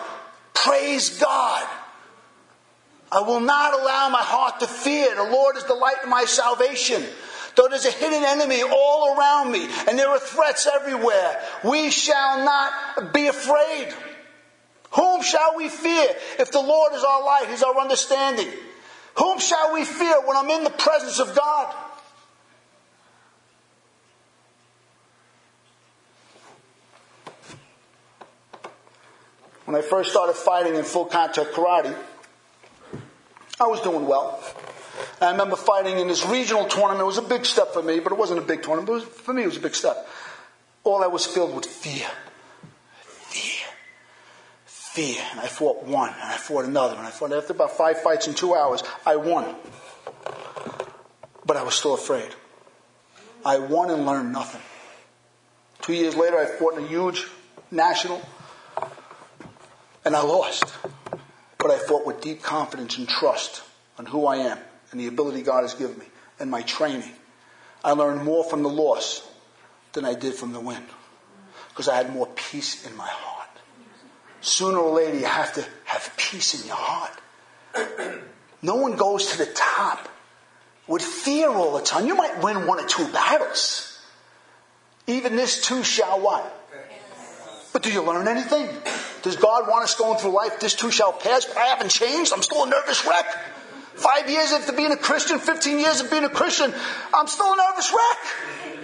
Praise 0.53 1.19
God. 1.19 1.67
I 3.11 3.21
will 3.21 3.39
not 3.39 3.79
allow 3.79 4.09
my 4.09 4.21
heart 4.21 4.59
to 4.59 4.67
fear. 4.67 5.15
The 5.15 5.23
Lord 5.23 5.57
is 5.57 5.63
the 5.63 5.73
light 5.73 6.03
of 6.03 6.09
my 6.09 6.25
salvation. 6.25 7.03
Though 7.55 7.67
there's 7.67 7.85
a 7.85 7.91
hidden 7.91 8.23
enemy 8.23 8.61
all 8.61 9.17
around 9.17 9.51
me 9.51 9.67
and 9.87 9.97
there 9.97 10.09
are 10.09 10.19
threats 10.19 10.67
everywhere, 10.67 11.41
we 11.63 11.89
shall 11.89 12.45
not 12.45 13.13
be 13.13 13.27
afraid. 13.27 13.93
Whom 14.91 15.21
shall 15.21 15.55
we 15.55 15.69
fear 15.69 16.07
if 16.39 16.51
the 16.51 16.61
Lord 16.61 16.93
is 16.93 17.03
our 17.03 17.23
light, 17.23 17.47
He's 17.49 17.63
our 17.63 17.77
understanding? 17.77 18.47
Whom 19.17 19.39
shall 19.39 19.73
we 19.73 19.85
fear 19.85 20.15
when 20.25 20.37
I'm 20.37 20.49
in 20.49 20.63
the 20.63 20.69
presence 20.69 21.19
of 21.19 21.35
God? 21.35 21.75
When 29.65 29.75
I 29.75 29.81
first 29.81 30.09
started 30.09 30.33
fighting 30.33 30.73
in 30.73 30.83
full 30.83 31.05
contact 31.05 31.51
karate, 31.51 31.95
I 33.59 33.67
was 33.67 33.81
doing 33.81 34.07
well. 34.07 34.43
I 35.21 35.31
remember 35.31 35.55
fighting 35.55 35.99
in 35.99 36.07
this 36.07 36.25
regional 36.25 36.65
tournament. 36.65 37.01
It 37.01 37.05
was 37.05 37.17
a 37.19 37.21
big 37.21 37.45
step 37.45 37.73
for 37.73 37.83
me, 37.83 37.99
but 37.99 38.11
it 38.11 38.17
wasn't 38.17 38.39
a 38.39 38.41
big 38.43 38.63
tournament. 38.63 38.89
Was, 38.89 39.03
for 39.03 39.33
me, 39.33 39.43
it 39.43 39.47
was 39.47 39.57
a 39.57 39.61
big 39.61 39.75
step. 39.75 40.07
All 40.83 41.03
I 41.03 41.07
was 41.07 41.25
filled 41.25 41.55
with. 41.55 41.67
Fear. 41.67 42.07
Fear. 44.99 45.21
And 45.31 45.39
I 45.39 45.47
fought 45.47 45.83
one, 45.83 46.09
and 46.09 46.23
I 46.23 46.35
fought 46.35 46.65
another, 46.65 46.95
and 46.95 47.07
I 47.07 47.09
fought 47.09 47.31
after 47.31 47.53
about 47.53 47.71
five 47.71 48.01
fights 48.01 48.27
in 48.27 48.33
two 48.33 48.53
hours, 48.53 48.83
I 49.05 49.15
won. 49.15 49.55
But 51.45 51.55
I 51.55 51.63
was 51.63 51.73
still 51.75 51.93
afraid. 51.93 52.35
I 53.45 53.59
won 53.59 53.91
and 53.91 54.05
learned 54.05 54.33
nothing. 54.33 54.59
Two 55.81 55.93
years 55.93 56.17
later, 56.17 56.37
I 56.37 56.47
fought 56.47 56.77
in 56.77 56.83
a 56.83 56.87
huge 56.87 57.25
national, 57.71 58.21
and 60.03 60.17
I 60.17 60.21
lost. 60.21 60.65
But 61.57 61.71
I 61.71 61.77
fought 61.77 62.05
with 62.05 62.19
deep 62.19 62.43
confidence 62.43 62.97
and 62.97 63.07
trust 63.07 63.63
on 63.97 64.05
who 64.05 64.25
I 64.25 64.35
am 64.51 64.57
and 64.91 64.99
the 64.99 65.07
ability 65.07 65.43
God 65.43 65.61
has 65.61 65.75
given 65.75 65.97
me 65.97 66.07
and 66.41 66.51
my 66.51 66.63
training. 66.63 67.13
I 67.85 67.93
learned 67.93 68.25
more 68.25 68.43
from 68.43 68.63
the 68.63 68.69
loss 68.69 69.25
than 69.93 70.03
I 70.03 70.13
did 70.13 70.33
from 70.33 70.51
the 70.51 70.59
win 70.59 70.83
because 71.69 71.87
I 71.87 71.95
had 71.95 72.11
more 72.11 72.27
peace 72.35 72.85
in 72.85 72.97
my 72.97 73.07
heart. 73.07 73.38
Sooner 74.41 74.77
or 74.77 74.95
later, 74.95 75.17
you 75.17 75.25
have 75.25 75.53
to 75.53 75.65
have 75.85 76.13
peace 76.17 76.59
in 76.59 76.67
your 76.67 76.77
heart. 76.77 77.19
No 78.61 78.75
one 78.75 78.97
goes 78.97 79.27
to 79.27 79.37
the 79.37 79.45
top 79.45 80.09
with 80.85 81.01
fear 81.01 81.49
all 81.49 81.77
the 81.77 81.81
time. 81.81 82.07
You 82.07 82.15
might 82.15 82.43
win 82.43 82.67
one 82.67 82.79
or 82.79 82.85
two 82.85 83.07
battles. 83.13 84.01
Even 85.07 85.35
this 85.35 85.65
too 85.65 85.83
shall 85.83 86.19
what? 86.19 86.55
But 87.71 87.83
do 87.83 87.91
you 87.91 88.01
learn 88.01 88.27
anything? 88.27 88.67
Does 89.21 89.37
God 89.37 89.67
want 89.67 89.83
us 89.83 89.95
going 89.95 90.17
through 90.17 90.31
life? 90.31 90.59
This 90.59 90.73
too 90.73 90.91
shall 90.91 91.13
pass. 91.13 91.47
I 91.55 91.67
haven't 91.67 91.91
changed. 91.91 92.33
I'm 92.33 92.41
still 92.41 92.65
a 92.65 92.69
nervous 92.69 93.05
wreck. 93.05 93.25
Five 93.95 94.29
years 94.29 94.51
after 94.51 94.71
being 94.73 94.91
a 94.91 94.97
Christian, 94.97 95.39
15 95.39 95.79
years 95.79 96.01
of 96.01 96.09
being 96.09 96.23
a 96.23 96.29
Christian, 96.29 96.73
I'm 97.13 97.27
still 97.27 97.53
a 97.53 97.57
nervous 97.57 97.93
wreck. 97.93 98.81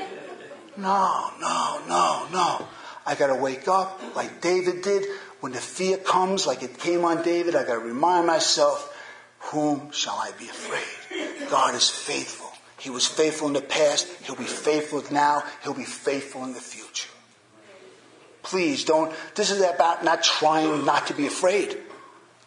No, 0.78 1.32
no, 1.39 1.82
no, 1.88 2.28
no. 2.32 2.68
I 3.06 3.16
gotta 3.16 3.36
wake 3.36 3.68
up 3.68 4.01
like 4.16 4.41
David 4.41 4.82
did. 4.82 5.06
When 5.40 5.52
the 5.52 5.60
fear 5.60 5.98
comes, 5.98 6.48
like 6.48 6.64
it 6.64 6.80
came 6.80 7.06
on 7.06 7.24
David, 7.24 7.56
I 7.56 7.64
gotta 7.64 7.80
remind 7.80 8.28
myself, 8.28 8.92
whom 9.40 9.92
shall 9.92 10.16
I 10.16 10.32
be 10.40 10.46
afraid? 10.46 11.50
God 11.50 11.76
is 11.76 11.90
faithful. 11.90 12.52
He 12.80 12.90
was 12.90 13.08
faithful 13.08 13.48
in 13.48 13.54
the 13.54 13.62
past. 13.62 14.08
He'll 14.24 14.36
be 14.36 14.44
faithful 14.44 15.04
now. 15.12 15.44
He'll 15.64 15.74
be 15.74 15.84
faithful 15.84 16.44
in 16.44 16.54
the 16.54 16.60
future. 16.60 17.10
Please 18.44 18.84
don't, 18.84 19.12
this 19.34 19.50
is 19.50 19.62
about 19.62 20.04
not 20.04 20.24
trying 20.24 20.86
not 20.86 21.08
to 21.08 21.14
be 21.14 21.26
afraid. 21.26 21.78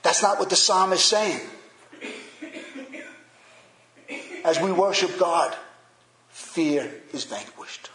That's 0.03 0.23
not 0.23 0.39
what 0.39 0.49
the 0.49 0.57
psalm 0.57 0.93
is 0.93 1.03
saying. 1.03 1.41
As 4.45 4.61
we 4.61 4.71
worship 4.71 5.19
God, 5.19 5.57
fear 6.29 6.91
is 7.13 7.25
vanquished 7.25 7.91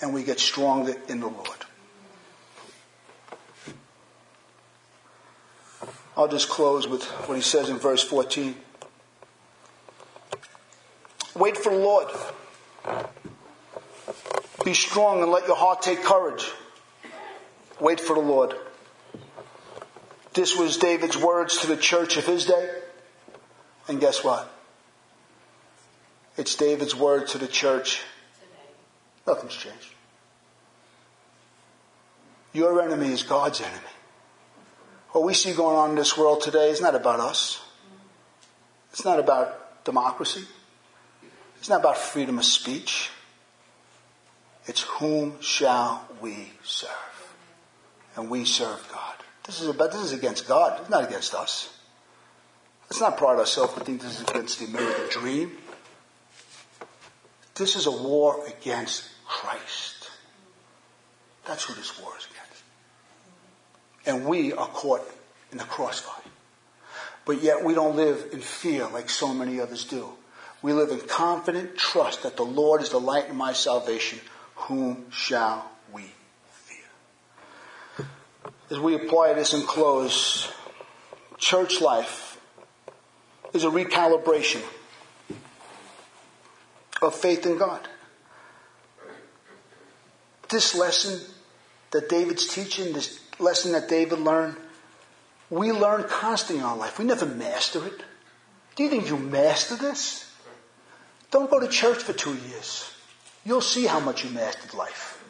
and 0.00 0.14
we 0.14 0.22
get 0.22 0.38
stronger 0.38 0.94
in 1.08 1.20
the 1.20 1.28
Lord. 1.28 1.64
I'll 6.16 6.28
just 6.28 6.48
close 6.48 6.86
with 6.86 7.04
what 7.26 7.36
he 7.36 7.42
says 7.42 7.68
in 7.68 7.78
verse 7.78 8.02
14. 8.02 8.54
Wait 11.34 11.56
for 11.56 11.70
the 11.70 11.78
Lord. 11.78 12.08
Be 14.64 14.74
strong 14.74 15.22
and 15.22 15.30
let 15.30 15.46
your 15.46 15.56
heart 15.56 15.82
take 15.82 16.02
courage. 16.02 16.50
Wait 17.80 17.98
for 17.98 18.14
the 18.14 18.20
Lord. 18.20 18.54
This 20.34 20.56
was 20.56 20.76
David's 20.76 21.16
words 21.16 21.58
to 21.58 21.66
the 21.66 21.76
church 21.76 22.16
of 22.16 22.26
his 22.26 22.44
day. 22.44 22.70
And 23.88 24.00
guess 24.00 24.22
what? 24.22 24.50
It's 26.36 26.54
David's 26.54 26.94
word 26.94 27.28
to 27.28 27.38
the 27.38 27.48
church. 27.48 28.02
Nothing's 29.26 29.54
changed. 29.54 29.94
Your 32.52 32.82
enemy 32.82 33.08
is 33.08 33.22
God's 33.22 33.60
enemy. 33.60 33.78
What 35.12 35.24
we 35.24 35.34
see 35.34 35.54
going 35.54 35.76
on 35.76 35.90
in 35.90 35.96
this 35.96 36.16
world 36.16 36.40
today 36.42 36.70
is 36.70 36.80
not 36.80 36.94
about 36.94 37.20
us. 37.20 37.62
It's 38.90 39.04
not 39.04 39.18
about 39.18 39.84
democracy. 39.84 40.44
It's 41.58 41.68
not 41.68 41.80
about 41.80 41.96
freedom 41.96 42.38
of 42.38 42.44
speech. 42.44 43.10
It's 44.66 44.82
whom 44.82 45.40
shall 45.40 46.06
we 46.20 46.52
serve? 46.64 46.90
and 48.16 48.30
we 48.30 48.44
serve 48.44 48.86
God. 48.92 49.14
This 49.44 49.60
is 49.60 49.68
about, 49.68 49.92
this 49.92 50.02
is 50.02 50.12
against 50.12 50.46
God. 50.46 50.80
It's 50.80 50.90
not 50.90 51.04
against 51.04 51.34
us. 51.34 51.76
Let's 52.84 53.00
not 53.00 53.16
pride 53.16 53.38
ourselves 53.38 53.74
and 53.76 53.86
think 53.86 54.02
this 54.02 54.20
is 54.20 54.28
against 54.28 54.58
the 54.58 54.66
American 54.66 55.08
dream. 55.10 55.52
This 57.54 57.76
is 57.76 57.86
a 57.86 57.90
war 57.90 58.44
against 58.46 59.08
Christ. 59.26 60.10
That's 61.46 61.64
who 61.64 61.74
this 61.74 61.98
war 62.00 62.12
is 62.18 62.26
against. 62.26 62.41
And 64.06 64.26
we 64.26 64.52
are 64.52 64.66
caught 64.66 65.02
in 65.50 65.58
the 65.58 65.64
crossfire. 65.64 66.22
But 67.24 67.42
yet 67.42 67.64
we 67.64 67.74
don't 67.74 67.96
live 67.96 68.30
in 68.32 68.40
fear 68.40 68.88
like 68.88 69.08
so 69.08 69.32
many 69.32 69.60
others 69.60 69.84
do. 69.84 70.08
We 70.60 70.72
live 70.72 70.90
in 70.90 71.00
confident 71.00 71.76
trust 71.76 72.22
that 72.22 72.36
the 72.36 72.44
Lord 72.44 72.82
is 72.82 72.90
the 72.90 73.00
light 73.00 73.30
of 73.30 73.36
my 73.36 73.52
salvation. 73.52 74.20
Whom 74.54 75.10
shall 75.10 75.70
we 75.92 76.02
fear? 76.50 78.06
as 78.72 78.78
we 78.78 78.94
apply 78.94 79.34
this 79.34 79.52
and 79.52 79.66
close, 79.66 80.50
church 81.36 81.80
life 81.80 82.40
is 83.52 83.64
a 83.64 83.68
recalibration 83.68 84.62
of 87.02 87.14
faith 87.14 87.44
in 87.44 87.58
God. 87.58 87.86
This 90.48 90.74
lesson 90.74 91.20
that 91.90 92.08
David's 92.08 92.46
teaching, 92.46 92.94
this 92.94 93.21
lesson 93.42 93.72
that 93.72 93.88
David 93.88 94.20
learned, 94.20 94.56
we 95.50 95.72
learn 95.72 96.04
constantly 96.04 96.60
in 96.60 96.64
our 96.64 96.76
life. 96.76 96.98
We 96.98 97.04
never 97.04 97.26
master 97.26 97.84
it. 97.86 98.02
Do 98.74 98.84
you 98.84 98.88
think 98.88 99.08
you 99.08 99.18
master 99.18 99.76
this? 99.76 100.30
Don't 101.30 101.50
go 101.50 101.60
to 101.60 101.68
church 101.68 101.98
for 101.98 102.12
two 102.12 102.34
years. 102.34 102.90
You'll 103.44 103.60
see 103.60 103.86
how 103.86 104.00
much 104.00 104.24
you 104.24 104.30
mastered 104.30 104.74
life. 104.74 105.22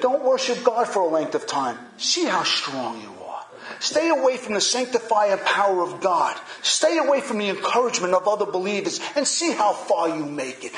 Don't 0.00 0.24
worship 0.24 0.62
God 0.64 0.88
for 0.88 1.02
a 1.02 1.08
length 1.08 1.34
of 1.34 1.46
time. 1.46 1.78
See 1.96 2.24
how 2.24 2.42
strong 2.42 3.00
you 3.00 3.08
are. 3.24 3.44
Stay 3.80 4.08
away 4.08 4.36
from 4.36 4.54
the 4.54 4.60
sanctifying 4.60 5.38
power 5.38 5.82
of 5.82 6.00
God. 6.00 6.36
Stay 6.62 6.98
away 6.98 7.20
from 7.20 7.38
the 7.38 7.48
encouragement 7.48 8.14
of 8.14 8.28
other 8.28 8.46
believers 8.46 9.00
and 9.14 9.26
see 9.26 9.52
how 9.52 9.72
far 9.72 10.08
you 10.08 10.24
make 10.26 10.64
it. 10.64 10.72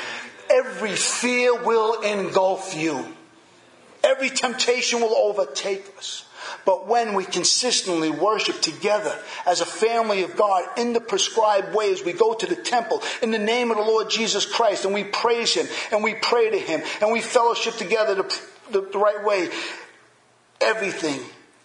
Every 0.51 0.95
fear 0.95 1.63
will 1.63 2.01
engulf 2.03 2.75
you. 2.77 3.05
Every 4.09 4.31
temptation 4.31 5.01
will 5.03 5.15
overtake 5.15 5.85
us. 5.99 6.25
But 6.65 6.87
when 6.87 7.13
we 7.13 7.27
consistently 7.27 8.09
worship 8.09 8.63
together 8.63 9.15
as 9.45 9.61
a 9.61 9.67
family 9.67 10.23
of 10.23 10.35
God 10.35 10.65
in 10.79 10.95
the 10.95 11.01
prescribed 11.01 11.75
ways, 11.75 12.03
we 12.03 12.15
go 12.15 12.33
to 12.33 12.47
the 12.47 12.57
temple 12.57 13.03
in 13.21 13.33
the 13.33 13.39
name 13.39 13.71
of 13.71 13.77
the 13.77 13.83
Lord 13.83 14.09
Jesus 14.09 14.47
Christ 14.47 14.87
and 14.87 14.95
we 14.95 15.05
praise 15.05 15.53
Him 15.53 15.67
and 15.93 16.03
we 16.03 16.15
pray 16.15 16.49
to 16.49 16.59
Him 16.59 16.81
and 17.03 17.13
we 17.13 17.21
fellowship 17.21 17.75
together 17.75 18.15
the, 18.15 18.41
the, 18.71 18.81
the 18.81 18.99
right 18.99 19.23
way. 19.23 19.51
Everything 20.63 21.21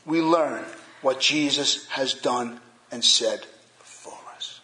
we 0.06 0.22
learn 0.22 0.66
what 1.02 1.22
Jesus 1.22 1.88
has 1.88 2.14
done 2.14 2.60
and 2.92 3.06
said 3.06 3.46
for 3.80 4.18
us. 4.36 4.60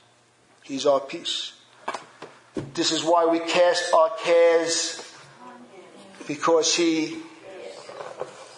He's 0.63 0.85
our 0.85 0.99
peace. 0.99 1.53
This 2.73 2.91
is 2.91 3.05
why 3.05 3.25
we 3.25 3.39
cast 3.39 3.93
our 3.93 4.11
cares 4.21 5.01
because 6.27 6.75
He 6.75 7.19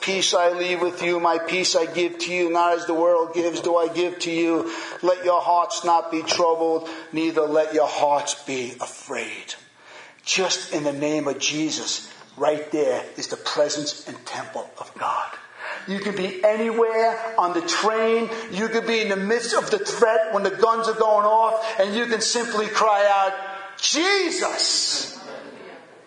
Peace 0.01 0.33
I 0.33 0.49
leave 0.49 0.81
with 0.81 1.03
you, 1.03 1.19
my 1.19 1.37
peace 1.37 1.75
I 1.75 1.85
give 1.85 2.17
to 2.19 2.33
you, 2.33 2.49
not 2.49 2.73
as 2.73 2.87
the 2.87 2.93
world 2.93 3.35
gives 3.35 3.61
do 3.61 3.77
I 3.77 3.87
give 3.87 4.17
to 4.19 4.31
you. 4.31 4.73
Let 5.03 5.23
your 5.23 5.41
hearts 5.41 5.85
not 5.85 6.11
be 6.11 6.23
troubled, 6.23 6.89
neither 7.13 7.41
let 7.41 7.75
your 7.75 7.87
hearts 7.87 8.33
be 8.43 8.73
afraid. 8.81 9.53
Just 10.25 10.73
in 10.73 10.83
the 10.83 10.93
name 10.93 11.27
of 11.27 11.37
Jesus, 11.37 12.11
right 12.35 12.71
there 12.71 13.05
is 13.15 13.27
the 13.27 13.37
presence 13.37 14.07
and 14.07 14.17
temple 14.25 14.67
of 14.79 14.91
God. 14.97 15.29
You 15.87 15.99
could 15.99 16.17
be 16.17 16.43
anywhere 16.43 17.35
on 17.37 17.53
the 17.53 17.61
train. 17.61 18.29
You 18.51 18.69
could 18.69 18.87
be 18.87 19.01
in 19.01 19.09
the 19.09 19.15
midst 19.15 19.53
of 19.53 19.69
the 19.69 19.79
threat 19.79 20.33
when 20.33 20.41
the 20.41 20.49
guns 20.49 20.87
are 20.87 20.93
going 20.93 21.25
off 21.25 21.79
and 21.79 21.95
you 21.95 22.07
can 22.07 22.21
simply 22.21 22.67
cry 22.67 23.05
out, 23.07 23.33
Jesus! 23.77 25.19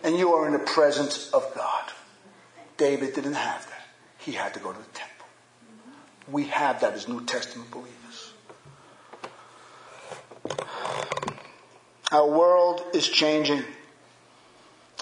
And 0.02 0.16
you 0.16 0.34
are 0.34 0.46
in 0.46 0.52
the 0.52 0.58
presence 0.58 1.30
of 1.30 1.54
God. 1.54 1.84
David 2.76 3.14
didn't 3.14 3.34
have 3.34 3.64
that 3.66 3.73
he 4.24 4.32
had 4.32 4.54
to 4.54 4.60
go 4.60 4.72
to 4.72 4.78
the 4.78 4.84
temple. 4.86 5.26
We 6.30 6.44
have 6.46 6.80
that 6.80 6.94
as 6.94 7.06
New 7.08 7.24
Testament 7.24 7.70
believers. 7.70 8.32
Our 12.10 12.28
world 12.28 12.82
is 12.94 13.08
changing. 13.08 13.64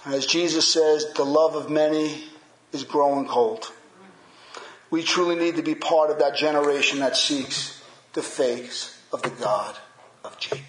As 0.05 0.27
Jesus 0.27 0.73
says, 0.73 1.12
the 1.14 1.25
love 1.25 1.55
of 1.55 1.70
many 1.70 2.25
is 2.73 2.83
growing 2.83 3.29
cold. 3.29 3.70
We 4.91 5.03
truly 5.03 5.37
need 5.37 5.57
to 5.57 5.62
be 5.62 5.75
part 5.75 6.11
of 6.11 6.18
that 6.18 6.37
generation 6.37 6.99
that 6.99 7.16
seeks 7.16 7.81
the 8.14 8.23
face 8.23 8.99
of 9.12 9.23
the 9.23 9.31
God 9.31 9.77
of 10.25 10.39
Jacob. 10.39 10.64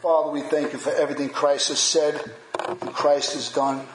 Father, 0.00 0.30
we 0.30 0.40
thank 0.40 0.72
you 0.72 0.78
for 0.78 0.90
everything 0.90 1.28
Christ 1.28 1.68
has 1.68 1.78
said 1.78 2.20
and 2.68 2.92
Christ 2.92 3.34
has 3.34 3.52
done, 3.52 3.86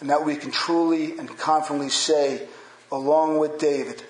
and 0.00 0.10
that 0.10 0.24
we 0.24 0.36
can 0.36 0.50
truly 0.50 1.18
and 1.18 1.28
confidently 1.38 1.88
say, 1.88 2.46
along 2.90 3.38
with 3.38 3.58
David, 3.58 4.02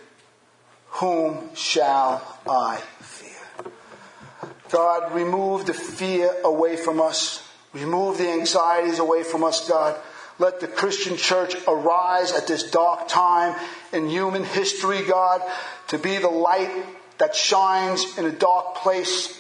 whom 0.89 1.55
shall 1.55 2.39
I 2.49 2.77
fear? 3.01 3.73
God, 4.71 5.15
remove 5.15 5.67
the 5.67 5.75
fear 5.75 6.35
away 6.45 6.77
from 6.77 7.01
us. 7.01 7.43
Remove 7.73 8.19
the 8.19 8.31
anxieties 8.31 8.99
away 8.99 9.23
from 9.23 9.45
us, 9.45 9.69
God. 9.69 9.97
Let 10.39 10.61
the 10.61 10.69
Christian 10.69 11.17
church 11.17 11.57
arise 11.67 12.33
at 12.33 12.47
this 12.47 12.71
dark 12.71 13.09
time 13.09 13.57
in 13.93 14.09
human 14.09 14.45
history, 14.45 15.03
God, 15.03 15.43
to 15.89 15.99
be 15.99 16.19
the 16.19 16.29
light 16.29 16.71
that 17.19 17.35
shines 17.35 18.17
in 18.19 18.25
a 18.25 18.31
dark 18.31 18.77
place, 18.77 19.39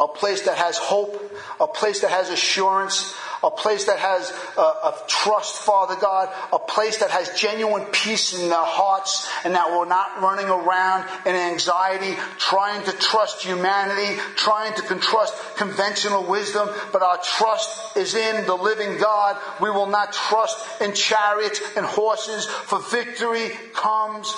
a 0.00 0.08
place 0.08 0.42
that 0.42 0.56
has 0.56 0.78
hope, 0.78 1.14
a 1.60 1.66
place 1.66 2.00
that 2.00 2.10
has 2.10 2.30
assurance, 2.30 3.14
a 3.42 3.50
place 3.50 3.84
that 3.84 3.98
has 3.98 4.30
a, 4.56 4.60
a 4.60 4.98
trust, 5.06 5.56
Father 5.62 5.96
God, 6.00 6.28
a 6.52 6.58
place 6.58 6.98
that 6.98 7.10
has 7.10 7.38
genuine 7.38 7.84
peace 7.92 8.38
in 8.38 8.48
their 8.48 8.58
hearts 8.58 9.28
and 9.44 9.54
that 9.54 9.70
we're 9.70 9.86
not 9.86 10.20
running 10.20 10.48
around 10.48 11.06
in 11.26 11.34
anxiety, 11.34 12.14
trying 12.38 12.82
to 12.84 12.92
trust 12.92 13.44
humanity, 13.44 14.20
trying 14.36 14.74
to 14.74 14.82
trust 14.96 15.34
conventional 15.56 16.24
wisdom, 16.24 16.68
but 16.92 17.02
our 17.02 17.18
trust 17.22 17.96
is 17.96 18.14
in 18.14 18.46
the 18.46 18.54
living 18.54 18.98
God. 18.98 19.36
We 19.60 19.70
will 19.70 19.86
not 19.86 20.12
trust 20.12 20.80
in 20.80 20.94
chariots 20.94 21.60
and 21.76 21.84
horses, 21.84 22.46
for 22.46 22.80
victory 22.90 23.50
comes 23.74 24.34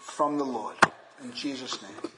from 0.00 0.38
the 0.38 0.44
Lord. 0.44 0.74
In 1.22 1.32
Jesus' 1.32 1.80
name. 1.80 2.13